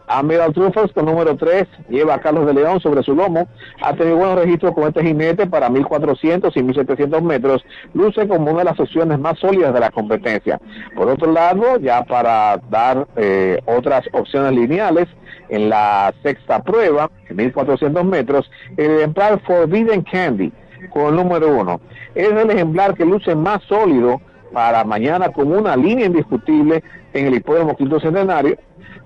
[0.09, 3.47] Amiral Truffles con número 3 lleva a Carlos de León sobre su lomo.
[3.83, 7.65] Ha tenido buenos registros con este jinete para 1400 y 1700 metros.
[7.95, 10.61] Luce como una de las opciones más sólidas de la competencia.
[10.97, 15.09] Por otro lado, ya para dar eh, otras opciones lineales,
[15.51, 20.53] en la sexta prueba, en 1400 metros, el ejemplar Forbidden Candy
[20.91, 21.81] con número 1.
[22.15, 24.21] Es el ejemplar que luce más sólido
[24.53, 26.83] para mañana con una línea indiscutible
[27.13, 28.57] en el hipódromo Quinto Centenario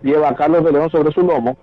[0.03, 1.57] lleva a Carlos de León sobre su lomo.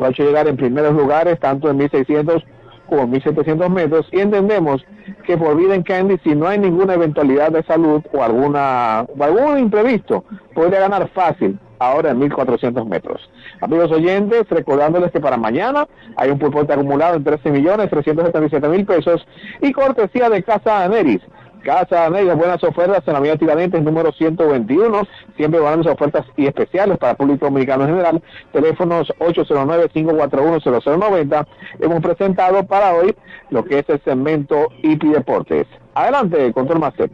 [0.00, 2.44] Va a llegar en primeros lugares, tanto en 1600
[2.86, 4.08] como en 1700 metros.
[4.12, 4.84] Y entendemos
[5.24, 9.24] que por vida en Candy, si no hay ninguna eventualidad de salud o alguna o
[9.24, 10.24] algún imprevisto,
[10.54, 13.30] podría ganar fácil ahora en 1400 metros.
[13.60, 18.86] Amigos oyentes, recordándoles que para mañana hay un pulpote acumulado en 13 millones 377 mil
[18.86, 19.26] pesos
[19.60, 21.20] y cortesía de Casa Aneris.
[21.66, 25.02] Casa Negra, buenas ofertas en la Avenida Tiradentes número 121,
[25.36, 31.46] siempre van a ofertas y especiales para el público dominicano en general, teléfonos 809-541-0090,
[31.80, 33.16] hemos presentado para hoy
[33.50, 35.66] lo que es el segmento IP Deportes.
[35.94, 37.10] Adelante, Control Master.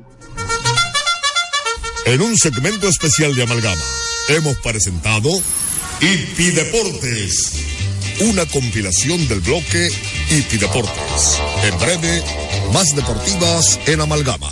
[2.04, 3.80] En un segmento especial de Amalgama,
[4.28, 5.30] hemos presentado
[6.02, 7.71] IP Deportes,
[8.20, 9.88] una compilación del bloque
[10.30, 11.40] IP Deportes.
[11.64, 12.22] En breve,
[12.72, 14.50] más deportivas en Amalgama.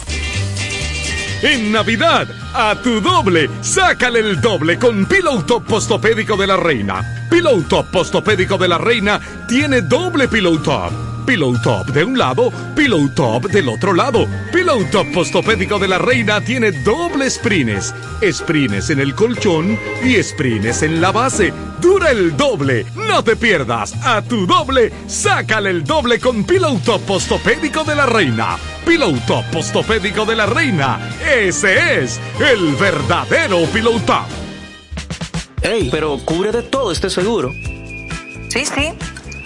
[1.43, 7.29] En Navidad, a tu doble, sácale el doble con Pillow Top Postopédico de la Reina.
[7.31, 11.10] Pillow Top Postopédico de la Reina tiene doble Pillow Top.
[11.31, 14.27] Pillow Top de un lado, Pillow Top del otro lado.
[14.53, 17.95] Pillow Top Postopédico de la Reina tiene doble sprines.
[18.33, 21.53] Sprines en el colchón y sprines en la base.
[21.81, 22.85] Dura el doble.
[22.97, 23.95] No te pierdas.
[24.05, 28.59] A tu doble, sácale el doble con Pillow Top Postopédico de la Reina.
[28.85, 30.99] Pillow Top Postopédico de la Reina.
[31.33, 34.27] Ese es el verdadero Pillow Top.
[35.63, 37.53] Ey, pero cubre de todo este seguro.
[38.49, 38.93] Sí, sí,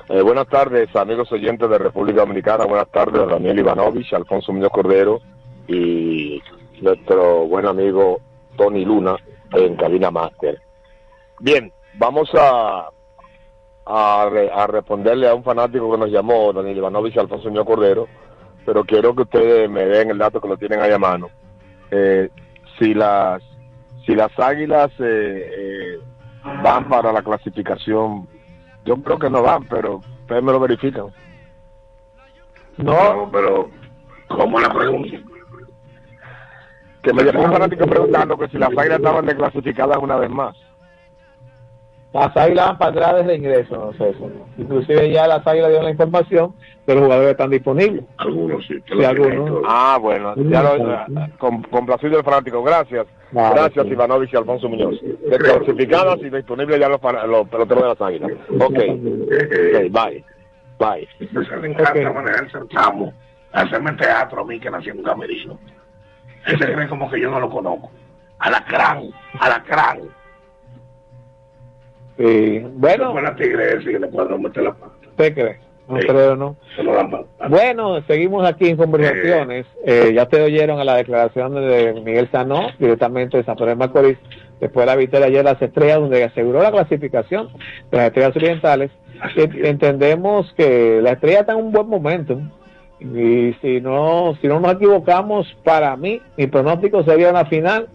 [0.10, 2.66] Eh, buenas tardes, amigos oyentes de República Dominicana.
[2.66, 5.22] Buenas tardes, Daniel Ivanovich, Alfonso Muñoz Cordero
[5.68, 6.42] y
[6.82, 8.20] nuestro buen amigo
[8.58, 9.16] Tony Luna
[9.54, 10.60] en Cabina Master.
[11.40, 12.90] Bien, vamos a,
[13.86, 18.08] a, re- a responderle a un fanático que nos llamó, Daniel Ivanovich Alfonso Muñoz Cordero,
[18.66, 21.30] pero quiero que ustedes me den el dato que lo tienen ahí a mano.
[21.90, 22.30] Eh,
[22.80, 23.42] si las
[24.06, 26.00] si las águilas eh, eh,
[26.44, 28.28] van para la clasificación,
[28.86, 31.08] yo creo que no van, pero ustedes me lo verifican.
[32.78, 33.70] No, pero
[34.28, 35.18] ¿cómo la pregunta?
[37.04, 40.56] Que me llamó un fanático preguntando que si las águilas estaban desclasificadas una vez más.
[42.14, 44.30] Las águilas van para atrás desde ingreso, no sé eso.
[44.58, 46.54] Inclusive ya las águilas dieron la información
[46.86, 48.04] de los jugadores que están disponibles.
[48.18, 48.76] Algunos sí.
[48.86, 49.64] Sí, algunos.
[49.66, 51.06] Ah, bueno, ya lo,
[51.38, 52.62] con, complacido el fanático.
[52.64, 53.08] Gracias.
[53.32, 53.92] Vale, Gracias, sí.
[53.94, 55.00] Ivanovich y Alfonso Muñoz.
[55.30, 58.32] Desclasificadas y disponibles ya los, los peloteros de las águilas.
[58.60, 58.74] Ok.
[58.74, 60.26] Ok, bye.
[60.80, 61.08] Bye.
[61.20, 63.14] Ese le encanta manejarse el chamo,
[63.54, 65.60] hacerme teatro a mí que nací en un camerino.
[66.46, 67.92] Ese cree como que yo no lo conozco.
[68.40, 70.00] Alacrán, alacrán.
[72.28, 72.60] Sí.
[72.76, 73.14] Bueno,
[74.00, 74.08] le
[74.38, 74.92] meter la pata.
[75.10, 75.60] ¿usted cree?
[75.90, 76.08] No Sí.
[76.08, 76.56] creo, ¿no?
[76.76, 79.66] Se lo dan pa- Bueno, seguimos aquí en conversaciones.
[79.86, 83.76] Eh, ya ustedes oyeron a la declaración de Miguel Sanó, directamente de San Pedro de
[83.76, 84.18] Macorís,
[84.62, 87.50] después de la victoria ayer de las estrellas, donde aseguró la clasificación
[87.92, 88.92] de las estrellas orientales.
[89.36, 92.40] Que entendemos que la estrella está en un buen momento.
[93.00, 97.88] Y si no, si no nos equivocamos, para mí, mi pronóstico sería una final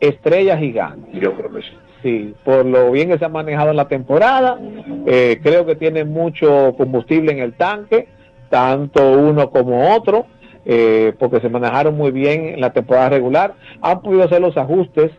[0.00, 1.18] estrella gigante.
[1.20, 1.68] Yo creo que sí.
[2.06, 4.60] Sí, por lo bien que se ha manejado en la temporada,
[5.06, 8.06] eh, creo que tiene mucho combustible en el tanque,
[8.48, 10.26] tanto uno como otro,
[10.64, 13.54] eh, porque se manejaron muy bien en la temporada regular.
[13.80, 15.10] Han podido hacer los ajustes,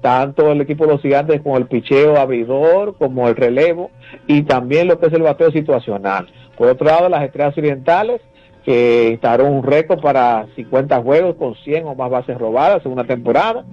[0.00, 3.90] tanto el equipo de los gigantes como el picheo abridor, como el relevo,
[4.26, 6.26] y también lo que es el bateo situacional.
[6.56, 8.22] Por otro lado, las estrellas orientales,
[8.64, 13.04] que instauró un récord para 50 juegos con 100 o más bases robadas en una
[13.04, 13.64] temporada,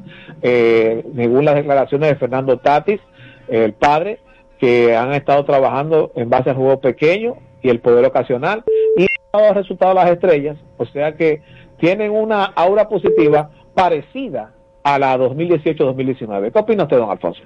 [0.42, 3.02] eh, según las declaraciones de Fernando Tatis,
[3.48, 4.20] el padre,
[4.60, 8.64] que han estado trabajando en base al juego pequeño y el poder ocasional,
[8.98, 11.42] y han dado resultados las estrellas, o sea que
[11.80, 16.52] tienen una aura positiva parecida a la 2018-2019.
[16.52, 17.44] ¿Qué opina usted, don Alfonso?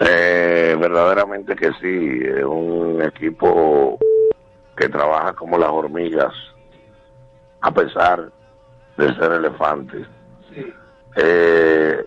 [0.00, 3.98] Eh, verdaderamente que sí, es un equipo
[4.82, 6.32] que trabaja como las hormigas,
[7.60, 8.32] a pesar
[8.96, 10.08] de ser elefantes.
[11.14, 12.04] Eh,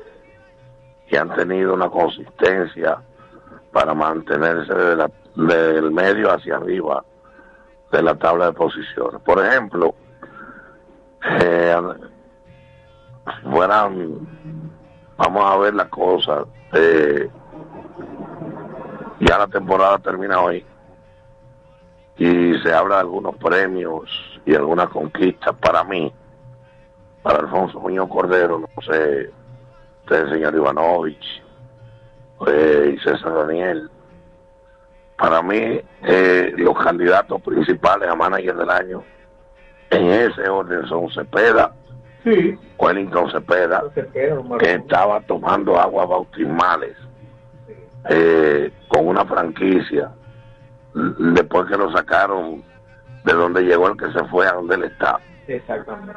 [1.08, 2.98] y han tenido una consistencia
[3.72, 7.06] para mantenerse del medio hacia arriba
[7.94, 9.22] de la tabla de posiciones.
[9.22, 9.96] Por ejemplo,
[11.40, 11.78] eh,
[13.50, 14.28] fueran,
[15.16, 17.30] vamos a ver la cosa, eh,
[19.22, 20.66] ya la temporada termina hoy
[22.18, 24.09] y se habla de algunos premios
[24.45, 26.11] y algunas conquistas para mí,
[27.22, 29.30] para Alfonso Muñoz Cordero, no sé,
[30.01, 31.43] usted, señor Ivanovich,
[32.47, 33.89] eh, y César Daniel.
[35.18, 39.03] Para mí, eh, los candidatos principales a manager del año
[39.89, 41.74] en ese orden son Cepeda,
[42.24, 42.57] Sí.
[42.80, 43.84] Wellington Cepeda,
[44.59, 46.97] que estaba tomando aguas bautismales
[48.09, 50.11] eh, con una franquicia
[51.34, 52.64] después que lo sacaron
[53.24, 55.20] de donde llegó el que se fue a donde él está.
[55.48, 56.12] Exactamente.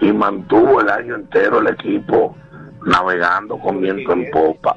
[0.00, 2.36] y mantuvo el año entero el equipo
[2.84, 4.76] navegando con viento en popa.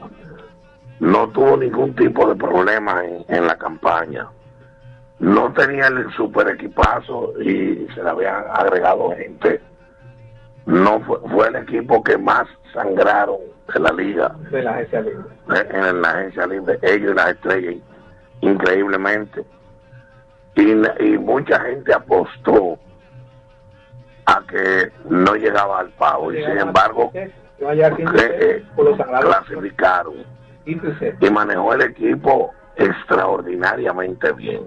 [1.02, 4.28] No tuvo ningún tipo de problema en, en la campaña.
[5.20, 9.62] No tenía el super equipazo y se le habían agregado gente.
[10.66, 13.38] No fue, fue el equipo que más sangraron
[13.74, 14.30] de la liga.
[14.52, 15.24] De la agencia libre.
[15.56, 17.76] eh, en la agencia libre, ellos y las estrellas,
[18.42, 19.44] increíblemente.
[20.56, 20.72] Y,
[21.06, 22.78] y mucha gente apostó
[24.26, 28.64] a que no llegaba al pavo, y sin embargo, Que eh,
[28.98, 29.26] sagrados.
[29.26, 30.16] clasificaron
[30.66, 34.64] y manejó el equipo extraordinariamente bien.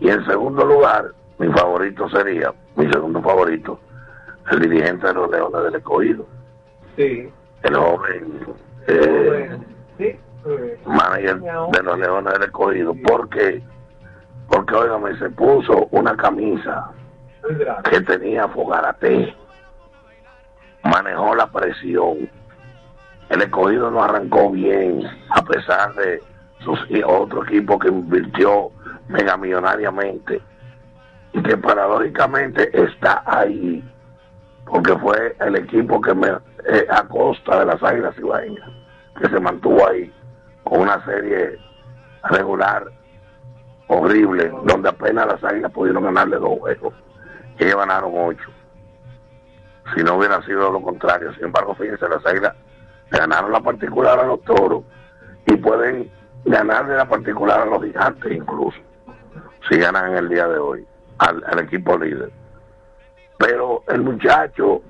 [0.00, 3.78] Y en segundo lugar, mi favorito sería, mi segundo favorito,
[4.50, 6.26] el dirigente de los Leones del Escogido,
[6.96, 7.30] Sí.
[7.62, 8.38] el joven
[8.88, 9.56] eh,
[9.98, 10.16] Sí.
[10.86, 12.94] Manager de los Leones del Escogido.
[12.94, 13.62] ¿Por qué?
[14.48, 16.90] Porque, óigame, se puso una camisa
[17.90, 19.34] que tenía fogarate,
[20.84, 22.28] manejó la presión.
[23.28, 26.20] El escogido no arrancó bien, a pesar de
[26.60, 28.70] sus, otro equipo que invirtió
[29.08, 30.40] megamillonariamente
[31.32, 33.82] y que paradójicamente está ahí,
[34.66, 38.68] porque fue el equipo que me, eh, a costa de las águilas ibaeñas,
[39.18, 40.12] que se mantuvo ahí
[40.64, 41.58] con una serie
[42.30, 42.84] regular
[43.88, 46.94] horrible, donde apenas las águilas pudieron ganarle dos juegos.
[47.58, 48.48] Ellos ganaron ocho.
[49.94, 52.54] Si no hubiera sido lo contrario, sin embargo, fíjense, las águilas
[53.10, 54.84] ganaron la particular a los toros
[55.46, 56.10] y pueden
[56.44, 58.78] ganarle la particular a los gigantes incluso,
[59.68, 60.86] si ganan el día de hoy
[61.18, 62.30] al, al equipo líder.
[63.38, 64.82] Pero el muchacho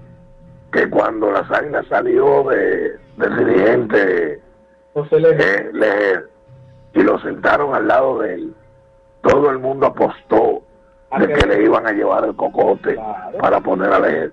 [0.72, 4.41] que cuando las águilas salió de, del dirigente
[4.94, 6.30] eh, Lejer,
[6.94, 8.54] y lo sentaron al lado de él,
[9.22, 10.62] todo el mundo apostó
[11.18, 12.98] de que le iban a llevar el cocote
[13.40, 14.32] para poner a leer.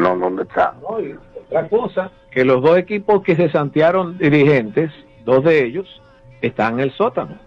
[0.00, 0.74] No, ¿dónde está?
[0.82, 4.92] Otra cosa, que los dos equipos que se santearon dirigentes,
[5.24, 6.00] dos de ellos,
[6.40, 7.38] están en el sótano.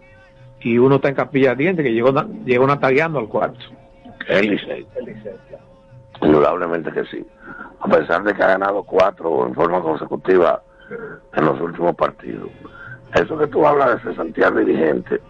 [0.59, 2.11] Y uno está en Capilla Diente, que llegó,
[2.45, 3.59] llegó natagueando al cuarto.
[4.27, 4.87] El Licey.
[6.21, 7.25] Indudablemente que sí.
[7.79, 10.63] A pesar de que ha ganado cuatro en forma consecutiva
[11.33, 12.49] en los últimos partidos.
[13.13, 15.21] Eso que tú hablas de cesantear dirigente,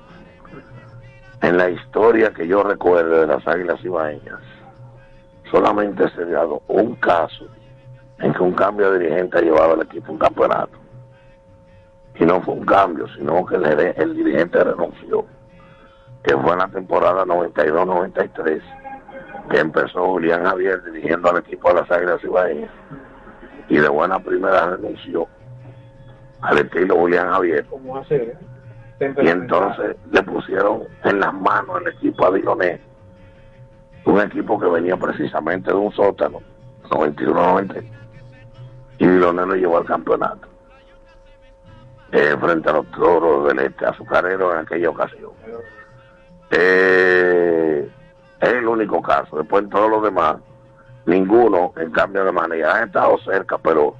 [1.41, 4.39] en la historia que yo recuerdo de las Águilas Ibaeñas,
[5.51, 7.45] solamente se ha dado un caso
[8.19, 10.77] en que un cambio de dirigente ha llevado al equipo un campeonato.
[12.15, 15.25] Y no fue un cambio, sino que el dirigente renunció,
[16.23, 18.61] que fue en la temporada 92-93
[19.49, 22.71] que empezó Julián Javier dirigiendo al equipo de las Águilas Ibaeñas
[23.69, 25.27] y de buena primera renunció
[26.43, 28.37] al estilo Julián Javier ¿Cómo hacer?
[28.99, 32.79] y entonces le pusieron en las manos el equipo a Diloné
[34.05, 36.39] un equipo que venía precisamente de un sótano
[36.89, 37.83] 91-90
[38.99, 40.47] y Diloné lo llevó al campeonato
[42.11, 45.31] eh, frente a los toros del este azucarero en aquella ocasión
[46.55, 47.89] eh,
[48.39, 49.37] es el único caso.
[49.37, 50.35] Después en todos los demás,
[51.05, 52.75] ninguno en cambio de manera.
[52.75, 53.95] Han estado cerca, pero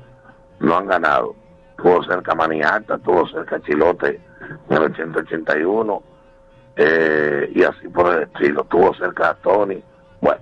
[0.59, 1.35] no han ganado.
[1.83, 4.17] Tuvo cerca Maniata, tuvo cerca Chilote
[4.69, 6.01] en el 80-81,
[6.77, 8.63] eh, y así por el estilo.
[8.63, 9.83] Tuvo cerca a Tony.
[10.21, 10.39] Bueno,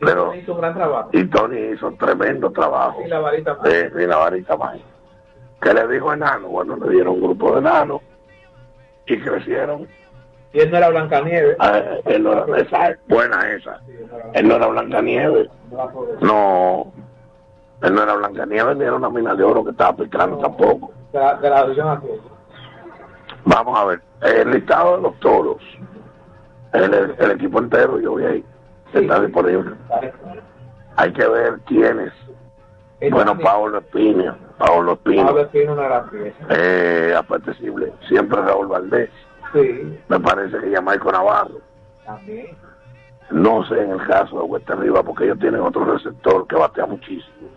[0.00, 0.34] pero.
[0.34, 1.08] hizo un gran trabajo.
[1.14, 3.00] Y Tony hizo un tremendo trabajo.
[3.02, 3.72] Y la varita más.
[3.72, 4.76] Eh, y la varita más.
[5.62, 6.48] ¿Qué le dijo enano?
[6.48, 8.02] Bueno, le dieron un grupo de enanos
[9.06, 9.88] y crecieron.
[10.52, 11.56] Y él no era Blancanieves.
[11.58, 13.80] Ah, él no era, esa es buena esa.
[14.34, 15.48] Él no era Blancanieves.
[16.20, 16.92] No.
[17.84, 20.90] Él no era Blancanieves ni era una mina de oro que estaba picando tampoco.
[21.12, 22.08] De la, de la audición aquí.
[23.44, 24.00] Vamos a ver.
[24.22, 25.62] El listado de los toros.
[26.72, 28.44] El, el- el equipo entero, yo vi ahí.
[28.92, 29.74] Está disponible.
[30.96, 32.12] Hay que ver quiénes.
[33.10, 34.36] Bueno, Pablo Espina.
[34.56, 35.26] Pablo Espino.
[35.26, 36.38] Pablo Espino una gran pieza.
[36.48, 37.92] Eh, apetecible.
[38.08, 39.10] Siempre Raúl Valdés.
[39.52, 41.58] Sí, Me parece que ya Marco Navarro.
[42.06, 42.56] también.
[43.30, 46.86] No sé en el caso de Huesta Arriba, porque ellos tienen otro receptor que batea
[46.86, 47.48] muchísimo.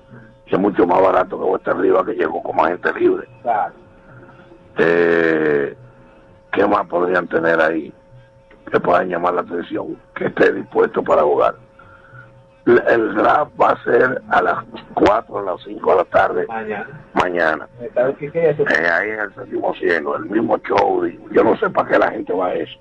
[0.46, 3.28] Y es mucho más barato que Huesta Arriba, que llegó como agente libre.
[3.42, 3.74] Claro.
[4.78, 5.76] Eh,
[6.52, 7.94] ¿Qué más podrían tener ahí
[8.72, 9.98] que puedan llamar la atención?
[10.16, 11.56] Que esté dispuesto para jugar.
[12.66, 14.64] El- draft va a ser a las
[14.94, 17.02] 4 a las 5 de la tarde Mañana.
[17.14, 17.68] mañana.
[17.80, 17.90] Eh,
[18.92, 21.06] ahí en el séptimo cielo, el mismo show.
[21.32, 22.78] Yo no sé para qué la gente va a eso.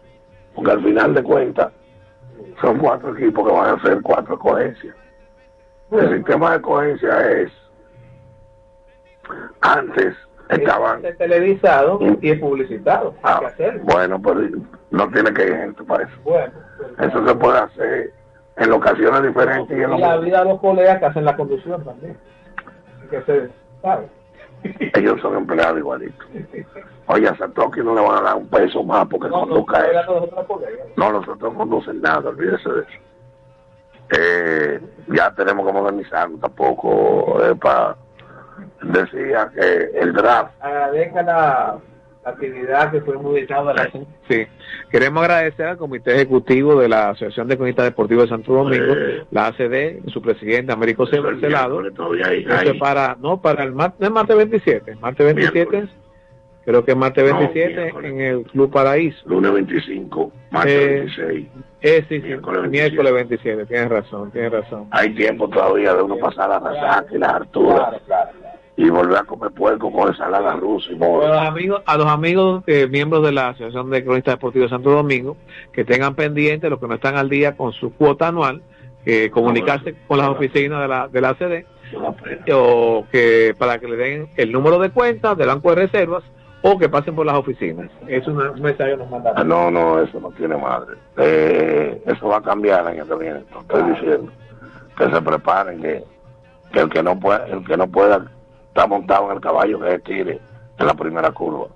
[0.57, 1.73] Porque al final de cuentas,
[2.61, 4.95] son cuatro equipos que van a hacer cuatro escogencias.
[5.91, 7.53] El sistema de escogencia es,
[9.61, 10.17] antes
[10.49, 13.15] estaban, Es televisado y es publicitado.
[13.23, 13.83] Hacerlo.
[13.85, 14.41] bueno, pero
[14.91, 16.15] no tiene que ir gente para eso.
[16.25, 16.53] Bueno,
[16.99, 18.13] Eso se puede hacer
[18.57, 21.85] en locaciones diferentes y en y la vida de los colegas que hacen la conducción
[21.85, 22.17] también.
[23.11, 23.51] Que ser,
[24.95, 26.27] ellos son empleados igualitos.
[27.09, 29.79] Oye, a Satoki no le van a dar un peso más porque No, no, conduzca
[29.87, 29.97] estoy
[30.27, 30.29] eso.
[30.97, 32.91] No, nosotros no conducen nada, olvídese de eso.
[34.11, 37.39] Eh, ya tenemos que modernizarnos tampoco.
[37.45, 37.97] eh, pa-
[38.83, 41.79] decía que el draft, Agradezca la,
[42.25, 43.91] la actividad que fue muy a la
[44.29, 44.47] Sí,
[44.91, 48.95] queremos agradecer al Comité Ejecutivo de la Asociación de Cronistas Deportivos de Santo Domingo,
[49.31, 51.83] la ACD, su presidente Américo Celado.
[52.81, 55.89] Para, no, para el martes, no es martes 27, martes 27,
[56.67, 59.19] creo que es martes No, 27 en el Club Paraíso.
[59.27, 61.47] lunes 25, martes Eh, 26.
[61.83, 62.29] Eh, sí, sí,
[62.69, 64.89] miércoles 27, tienes razón, tienes razón.
[64.91, 67.95] Hay tiempo todavía de uno pasar la resaca y las harturas
[68.77, 72.63] y volver a comer puerco con ensalada rusa y A los amigos, a los amigos
[72.67, 75.37] eh, miembros de la Asociación de Cronistas Deportivos de Santo Domingo,
[75.73, 78.61] que tengan pendiente los que no están al día con su cuota anual,
[79.07, 81.65] eh, comunicarse con las oficinas de la, de la ACD,
[82.53, 86.25] o que para que le den el número de cuenta del banco de reservas
[86.69, 87.91] o que pasen por las oficinas.
[88.09, 89.49] Es una- un mensaje que nos Ah, mandaron.
[89.49, 90.97] No, no, eso no tiene madre.
[91.17, 93.45] Eh, eso va a cambiar el año que viene.
[93.61, 94.33] estoy diciendo.
[94.97, 96.05] Que se preparen, que,
[96.73, 98.25] que el que no pueda, el que no pueda
[98.69, 100.41] estar montado en el caballo que se tire
[100.79, 101.67] en la primera curva.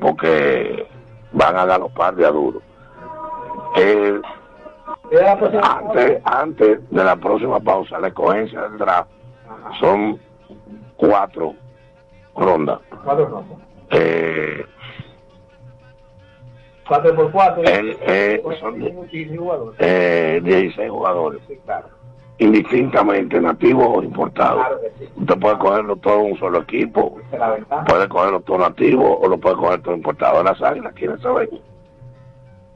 [0.00, 0.86] Porque
[1.32, 2.60] van a galopar de a duro.
[3.76, 4.20] Eh,
[5.62, 9.10] antes, antes de la próxima pausa, la escogencia del draft
[9.78, 10.18] son
[10.96, 11.54] cuatro
[12.36, 12.80] rondas.
[13.04, 13.44] Cuatro
[17.14, 17.62] por cuatro.
[17.62, 18.82] el- eh, son
[19.78, 21.40] eh, 16 jugadores.
[22.38, 24.64] Indistintamente nativos o importados.
[25.16, 27.18] Usted puede cogerlo todo en un solo equipo,
[27.86, 30.42] puede cogerlo todo nativo o lo puede coger todo importado.
[30.42, 31.50] Las águilas, ¿quiénes saben?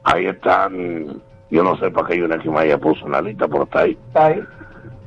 [0.03, 3.79] Ahí están, yo no sé para qué Yuneki Maya puso en la lista, pero está
[3.81, 3.97] ahí.
[4.07, 4.43] Está ahí.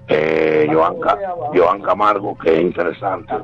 [0.09, 0.97] Eh, Joan,
[1.55, 3.35] Joan Camargo, que es interesante.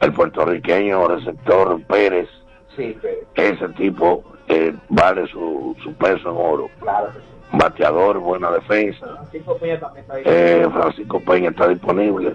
[0.00, 2.28] El puertorriqueño receptor Pérez,
[2.76, 2.96] Sí,
[3.36, 6.68] ese tipo eh, vale su, su peso en oro.
[6.80, 7.08] claro.
[7.52, 9.06] Bateador, buena defensa.
[9.06, 10.18] Francisco Peña también está.
[10.24, 12.34] Eh, Francisco Peña está disponible.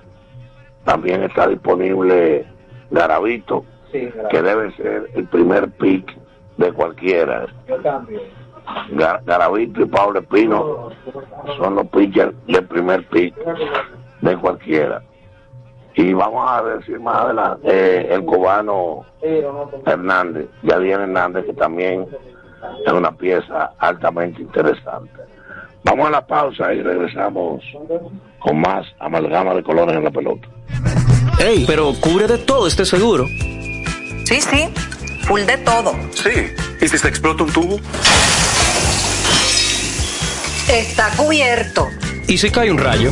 [0.85, 2.45] También está disponible
[2.89, 4.27] Garavito, Sí, gracias.
[4.29, 6.11] que debe ser el primer pick
[6.57, 7.45] de cualquiera.
[7.67, 8.21] Yo también.
[8.93, 10.89] Gar- Garavito y Pablo Espino
[11.57, 13.35] son los pitchers del primer pick
[14.21, 15.03] de cualquiera.
[15.95, 19.05] Y vamos a decir más adelante, eh, el cubano
[19.85, 22.07] Hernández, Yadier Hernández, que también
[22.85, 25.11] es una pieza altamente interesante.
[25.83, 27.63] Vamos a la pausa y regresamos
[28.39, 30.47] con más amalgama de colores en la pelota.
[31.39, 33.25] Ey, pero cubre de todo este seguro.
[34.25, 34.69] Sí, sí,
[35.23, 35.93] full de todo.
[36.11, 36.29] Sí.
[36.79, 37.77] ¿Y si se explota un tubo?
[40.69, 41.87] Está cubierto.
[42.27, 43.11] ¿Y si cae un rayo?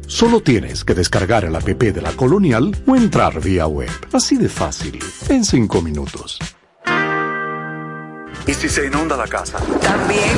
[0.11, 3.89] Solo tienes que descargar el app de la Colonial o entrar vía web.
[4.11, 4.99] Así de fácil,
[5.29, 6.37] en 5 minutos.
[8.45, 9.59] ¿Y si se inunda la casa?
[9.81, 10.37] También.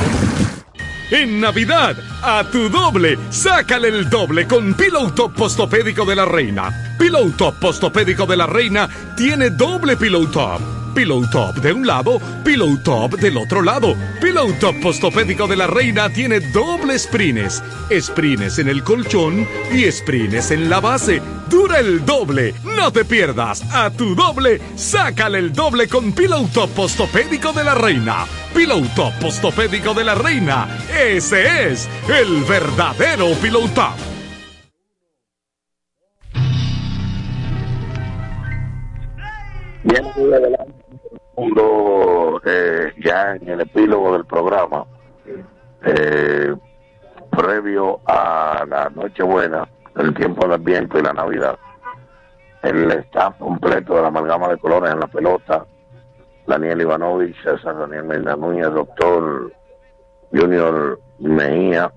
[1.10, 6.94] En Navidad, a tu doble, sácale el doble con Pillow Top Postopédico de la Reina.
[6.96, 10.73] Pillow Top Postopédico de la Reina tiene doble Pillow Top.
[10.94, 13.94] Pillow Top de un lado, Pillow Top del otro lado.
[14.20, 17.62] Pillow Top Postopédico de la Reina tiene doble sprines.
[17.90, 21.20] Sprines en el colchón y sprines en la base.
[21.50, 22.54] Dura el doble.
[22.64, 23.62] No te pierdas.
[23.72, 28.24] A tu doble, sácale el doble con Pillow Top Postopédico de la Reina.
[28.54, 30.68] Pillow Top Postopédico de la Reina.
[30.96, 33.94] Ese es el verdadero Pillow Top.
[39.82, 40.63] Bien.
[42.46, 44.84] Eh, ya en el epílogo del programa,
[45.82, 46.54] eh,
[47.30, 49.66] previo a la Nochebuena,
[49.96, 51.58] el tiempo del viento y la Navidad,
[52.62, 55.64] el staff completo de la amalgama de colores en la pelota,
[56.46, 59.50] Daniel Ivanovich, César Daniel Medina Núñez, doctor
[60.32, 61.90] Junior Mejía,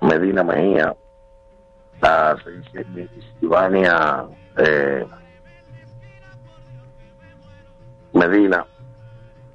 [0.00, 0.96] Medina Mejía,
[2.00, 2.36] la
[3.42, 4.24] Ivania
[4.56, 5.06] eh,
[8.16, 8.64] Medina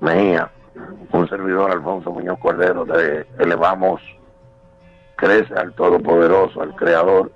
[0.02, 0.52] Mejía,
[1.12, 4.00] un servidor Alfonso Muñoz Cordero, de elevamos,
[5.16, 7.32] crece al Todopoderoso, al Creador,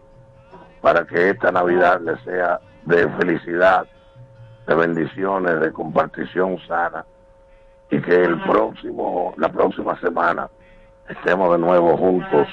[0.81, 3.87] para que esta Navidad le sea de felicidad,
[4.67, 7.03] de bendiciones, de compartición sana,
[7.89, 10.47] y que el próximo, la próxima semana
[11.09, 12.47] estemos de nuevo juntos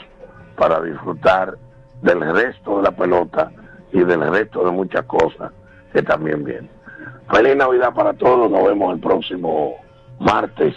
[0.57, 1.59] para disfrutar
[2.01, 3.53] del resto de la pelota
[3.93, 5.53] y del resto de muchas cosas
[5.93, 6.82] que también vienen.
[7.31, 9.77] Feliz Navidad para todos, nos vemos el próximo
[10.19, 10.75] martes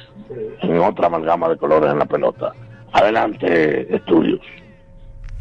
[0.61, 2.53] en otra amalgama de colores en la pelota.
[2.93, 4.41] Adelante, estudios.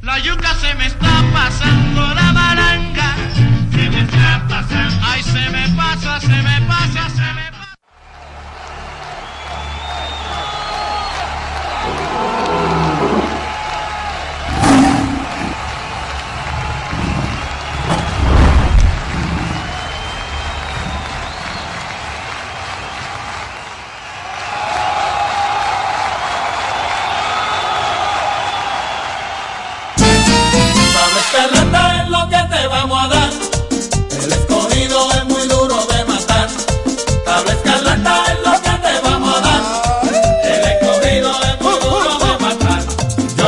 [0.02, 3.16] La yuca se me está pasando la baranga.
[3.70, 5.06] Se me está pasando.
[5.06, 7.53] Ay, se me pasa, se me pasa, se me pasa.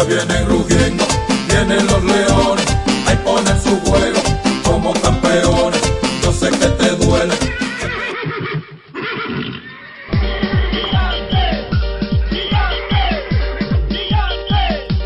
[0.07, 1.04] vienen rugiendo,
[1.48, 2.66] vienen los leones,
[3.07, 4.20] ahí ponen su juego
[4.64, 5.82] como campeones,
[6.22, 7.34] yo sé que te duele.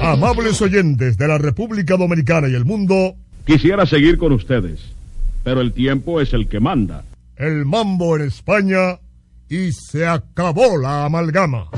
[0.03, 3.14] Amables oyentes de la República Dominicana y el mundo,
[3.46, 4.80] quisiera seguir con ustedes,
[5.44, 7.05] pero el tiempo es el que manda.
[7.36, 8.98] El mambo en España
[9.48, 11.68] y se acabó la amalgama.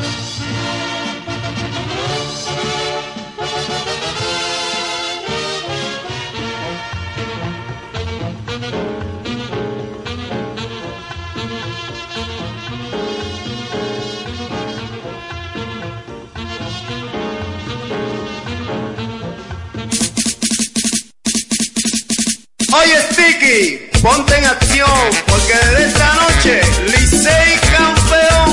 [22.74, 24.88] Oye, Sticky, ponte en acción,
[25.26, 28.48] porque desde esta noche, Licey campeón.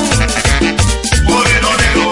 [1.24, 2.10] Moreno negro.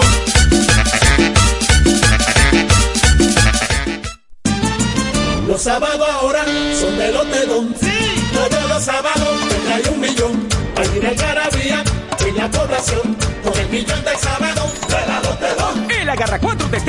[5.47, 6.45] Los sábados ahora
[6.79, 7.75] son de Lotedón.
[7.79, 7.91] Sí.
[8.33, 10.49] Todos los sábados te trae un millón.
[10.73, 11.83] Para ir algarabía
[12.25, 13.17] en la población.
[13.43, 15.91] Con el millón de sábado de la Lotedón.
[15.91, 16.88] El Agarra 4 te trae el millón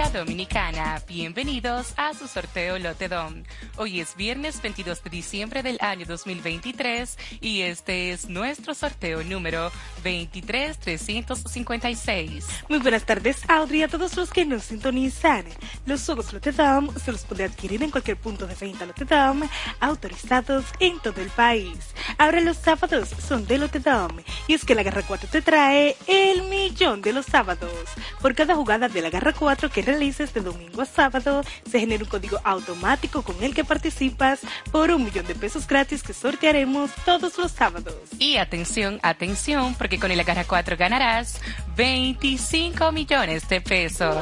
[0.00, 1.00] República Dominicana.
[1.06, 3.44] Bienvenidos a su sorteo Lotedom.
[3.76, 9.70] Hoy es viernes 22 de diciembre del año 2023 y este es nuestro sorteo número
[10.02, 12.46] 23356.
[12.68, 15.44] Muy buenas tardes, Audrey, a todos los que nos sintonizan.
[15.84, 19.42] Los juegos Lotedom se los puede adquirir en cualquier punto de venta Lotedom,
[19.80, 21.76] autorizados en todo el país.
[22.16, 24.12] Ahora los sábados son de Lotedom
[24.46, 27.90] y es que la Garra 4 te trae el millón de los sábados.
[28.22, 32.08] Por cada jugada de la Garra 4 que de domingo a sábado, se genera un
[32.08, 37.36] código automático con el que participas por un millón de pesos gratis que sortearemos todos
[37.38, 37.94] los sábados.
[38.18, 41.40] Y atención, atención, porque con el Agarra 4 ganarás
[41.76, 44.16] 25 millones de pesos.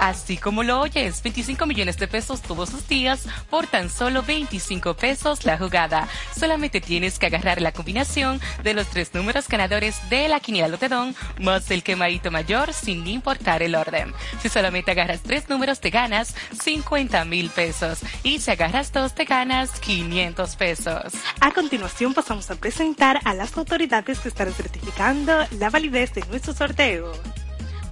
[0.00, 4.94] Así como lo oyes, 25 millones de pesos todos los días por tan solo 25
[4.94, 6.08] pesos la jugada.
[6.34, 11.14] Solamente tienes que agarrar la combinación de los tres números ganadores de la quiniela Lotedón
[11.38, 14.14] más el quemadito mayor sin importar el orden.
[14.40, 19.24] Si solamente agarras tres números te ganas 50 mil pesos y si agarras dos te
[19.24, 21.12] ganas 500 pesos.
[21.40, 26.52] A continuación pasamos a presentar a las autoridades que estarán certificando la validez de nuestro
[26.52, 27.12] sorteo.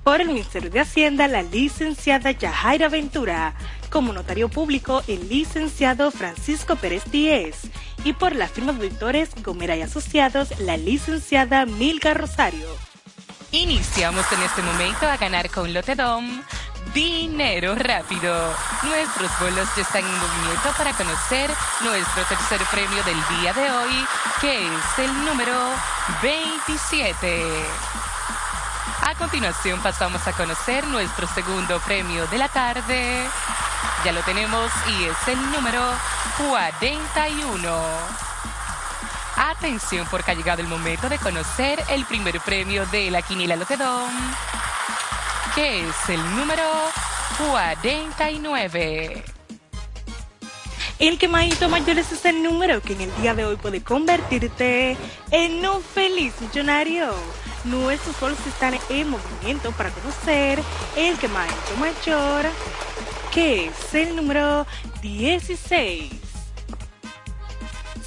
[0.08, 3.54] Por el Ministerio de Hacienda, la licenciada Yajaira Ventura.
[3.90, 7.56] Como notario público, el licenciado Francisco Pérez Díez.
[8.04, 12.68] Y por la firma de auditores Gomera y Asociados, la licenciada Milga Rosario.
[13.50, 16.42] Iniciamos en este momento a ganar con Lotedom.
[16.92, 18.54] Dinero rápido.
[18.82, 24.06] Nuestros bolos ya están en movimiento para conocer nuestro tercer premio del día de hoy,
[24.42, 25.54] que es el número
[26.22, 27.42] 27.
[29.02, 33.26] A continuación pasamos a conocer nuestro segundo premio de la tarde.
[34.04, 35.82] Ya lo tenemos y es el número
[36.36, 38.27] 41.
[39.40, 44.10] Atención porque ha llegado el momento de conocer el primer premio de la Quiniela Lotedom,
[45.54, 46.64] que es el número
[47.38, 49.22] 49.
[50.98, 54.96] El quemadito mayor es ese número que en el día de hoy puede convertirte
[55.30, 57.14] en un feliz millonario.
[57.62, 60.60] Nuestros bolos están en movimiento para conocer
[60.96, 62.46] el quemadito mayor,
[63.30, 64.66] que es el número
[65.00, 66.27] 16.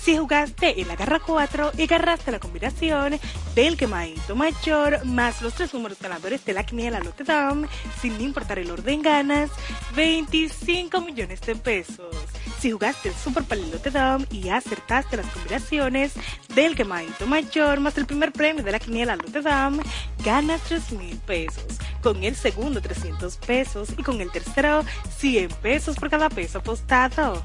[0.02, 3.20] Si jugaste en la garra 4 y agarraste la combinación
[3.54, 7.68] del quemadito mayor más los tres números ganadores de la quiniela Lotedom,
[8.02, 9.52] sin importar el orden ganas
[9.96, 12.16] 25 millones de pesos.
[12.60, 16.14] Si jugaste el Super Palillo Lotedom y acertaste las combinaciones
[16.56, 19.82] del quemadito mayor más el primer premio de la quiniela Lotedom,
[20.26, 21.78] ganas 3 mil pesos.
[22.02, 24.84] Con el segundo 300 pesos y con el tercero
[25.20, 27.44] 100 pesos por cada peso apostado.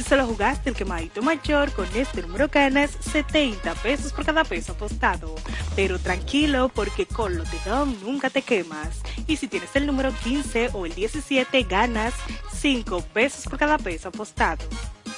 [0.00, 4.72] Si solo jugaste el quemadito mayor, con este número ganas 70 pesos por cada peso
[4.72, 5.34] apostado.
[5.76, 9.02] Pero tranquilo, porque con Lotedom nunca te quemas.
[9.26, 12.14] Y si tienes el número 15 o el 17, ganas
[12.54, 14.64] 5 pesos por cada peso apostado.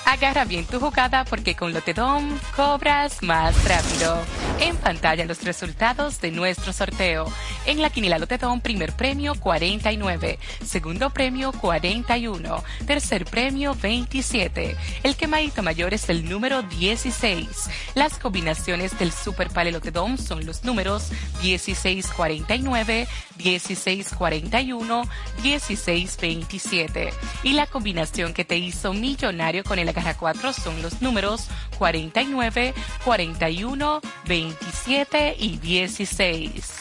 [0.05, 4.19] Agarra bien tu jugada porque con Lotedom cobras más rápido.
[4.61, 7.33] En pantalla los resultados de nuestro sorteo.
[7.67, 14.77] En la quiniela Lotedom, primer premio 49, segundo premio 41, tercer premio 27.
[15.05, 17.71] El quemadito mayor es el número 16.
[17.95, 21.11] Las combinaciones del Super Pale Lotedom son los números
[21.43, 25.03] 1649, 1641,
[25.43, 27.13] 1627.
[27.45, 32.75] Y la combinación que te hizo millonario con el agarra 4 son los números 49,
[33.05, 36.75] 41, 27 y 16.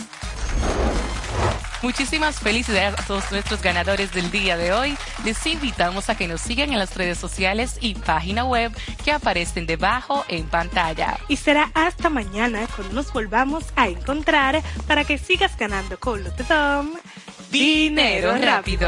[1.81, 4.95] Muchísimas felicidades a todos nuestros ganadores del día de hoy.
[5.25, 8.71] Les invitamos a que nos sigan en las redes sociales y página web
[9.03, 11.17] que aparecen debajo en pantalla.
[11.27, 16.93] Y será hasta mañana cuando nos volvamos a encontrar para que sigas ganando con Lotedom.
[17.49, 18.87] Dinero rápido.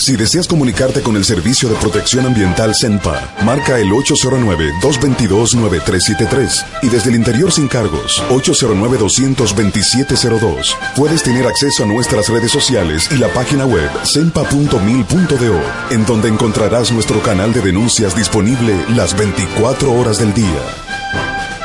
[0.00, 7.10] Si deseas comunicarte con el Servicio de Protección Ambiental CENPA, marca el 809-222-9373 y desde
[7.10, 10.74] el interior sin cargos, 809-22702.
[10.96, 16.90] Puedes tener acceso a nuestras redes sociales y la página web cenpa.mil.do, en donde encontrarás
[16.92, 20.62] nuestro canal de denuncias disponible las 24 horas del día.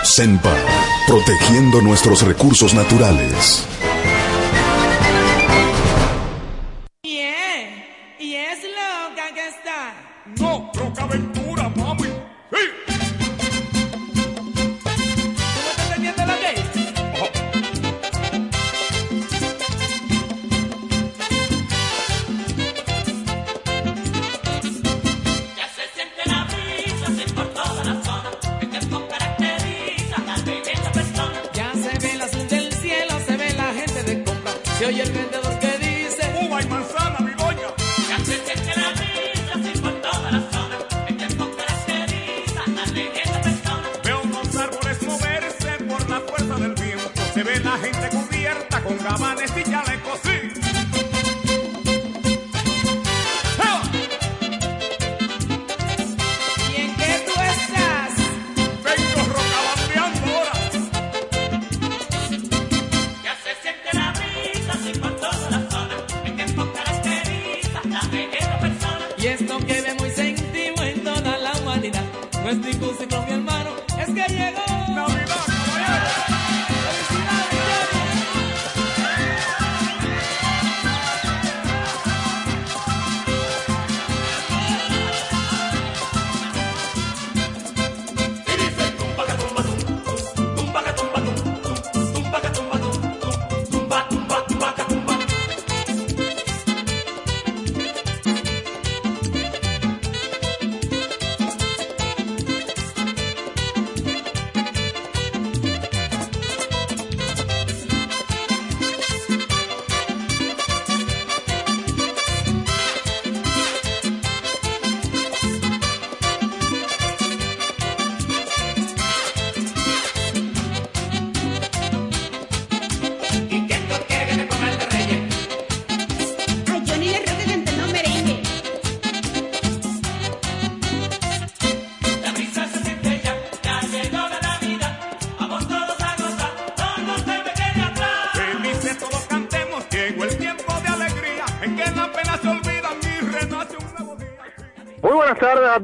[0.03, 0.57] CENPA,
[1.07, 3.65] protegiendo nuestros recursos naturales.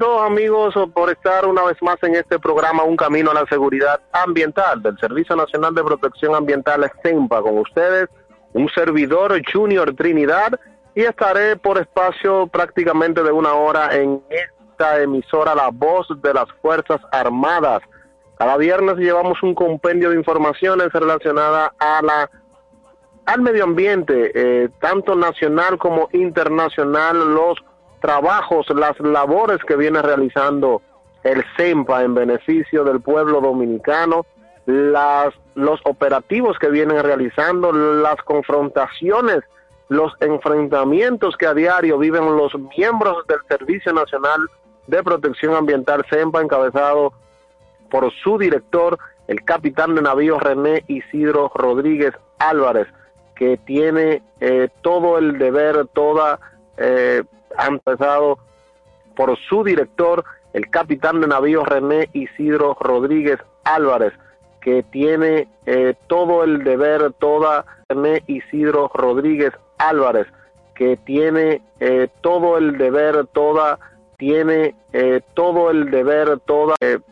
[0.01, 4.01] Todos amigos por estar una vez más en este programa Un Camino a la Seguridad
[4.11, 8.09] Ambiental del Servicio Nacional de Protección Ambiental CEMPA con ustedes
[8.53, 10.59] un servidor Junior Trinidad
[10.95, 16.51] y estaré por espacio prácticamente de una hora en esta emisora La Voz de las
[16.63, 17.83] Fuerzas Armadas.
[18.39, 22.31] Cada viernes llevamos un compendio de informaciones relacionadas a la
[23.27, 27.59] al medio ambiente, eh, tanto nacional como internacional, los
[28.01, 30.81] trabajos, las labores que viene realizando
[31.23, 34.25] el CEMPA en beneficio del pueblo dominicano,
[34.65, 39.41] las, los operativos que vienen realizando, las confrontaciones,
[39.87, 44.39] los enfrentamientos que a diario viven los miembros del Servicio Nacional
[44.87, 47.13] de Protección Ambiental CEMPA, encabezado
[47.89, 48.97] por su director,
[49.27, 52.87] el capitán de navío René Isidro Rodríguez Álvarez,
[53.35, 56.39] que tiene eh, todo el deber, toda,
[56.77, 57.23] eh,
[57.57, 58.39] ha empezado
[59.15, 60.23] por su director,
[60.53, 64.13] el capitán de navío René Isidro Rodríguez Álvarez,
[64.61, 70.27] que tiene eh, todo el deber, toda, René Isidro Rodríguez Álvarez,
[70.75, 73.79] que tiene eh, todo el deber, toda,
[74.17, 76.75] tiene eh, todo el deber, toda,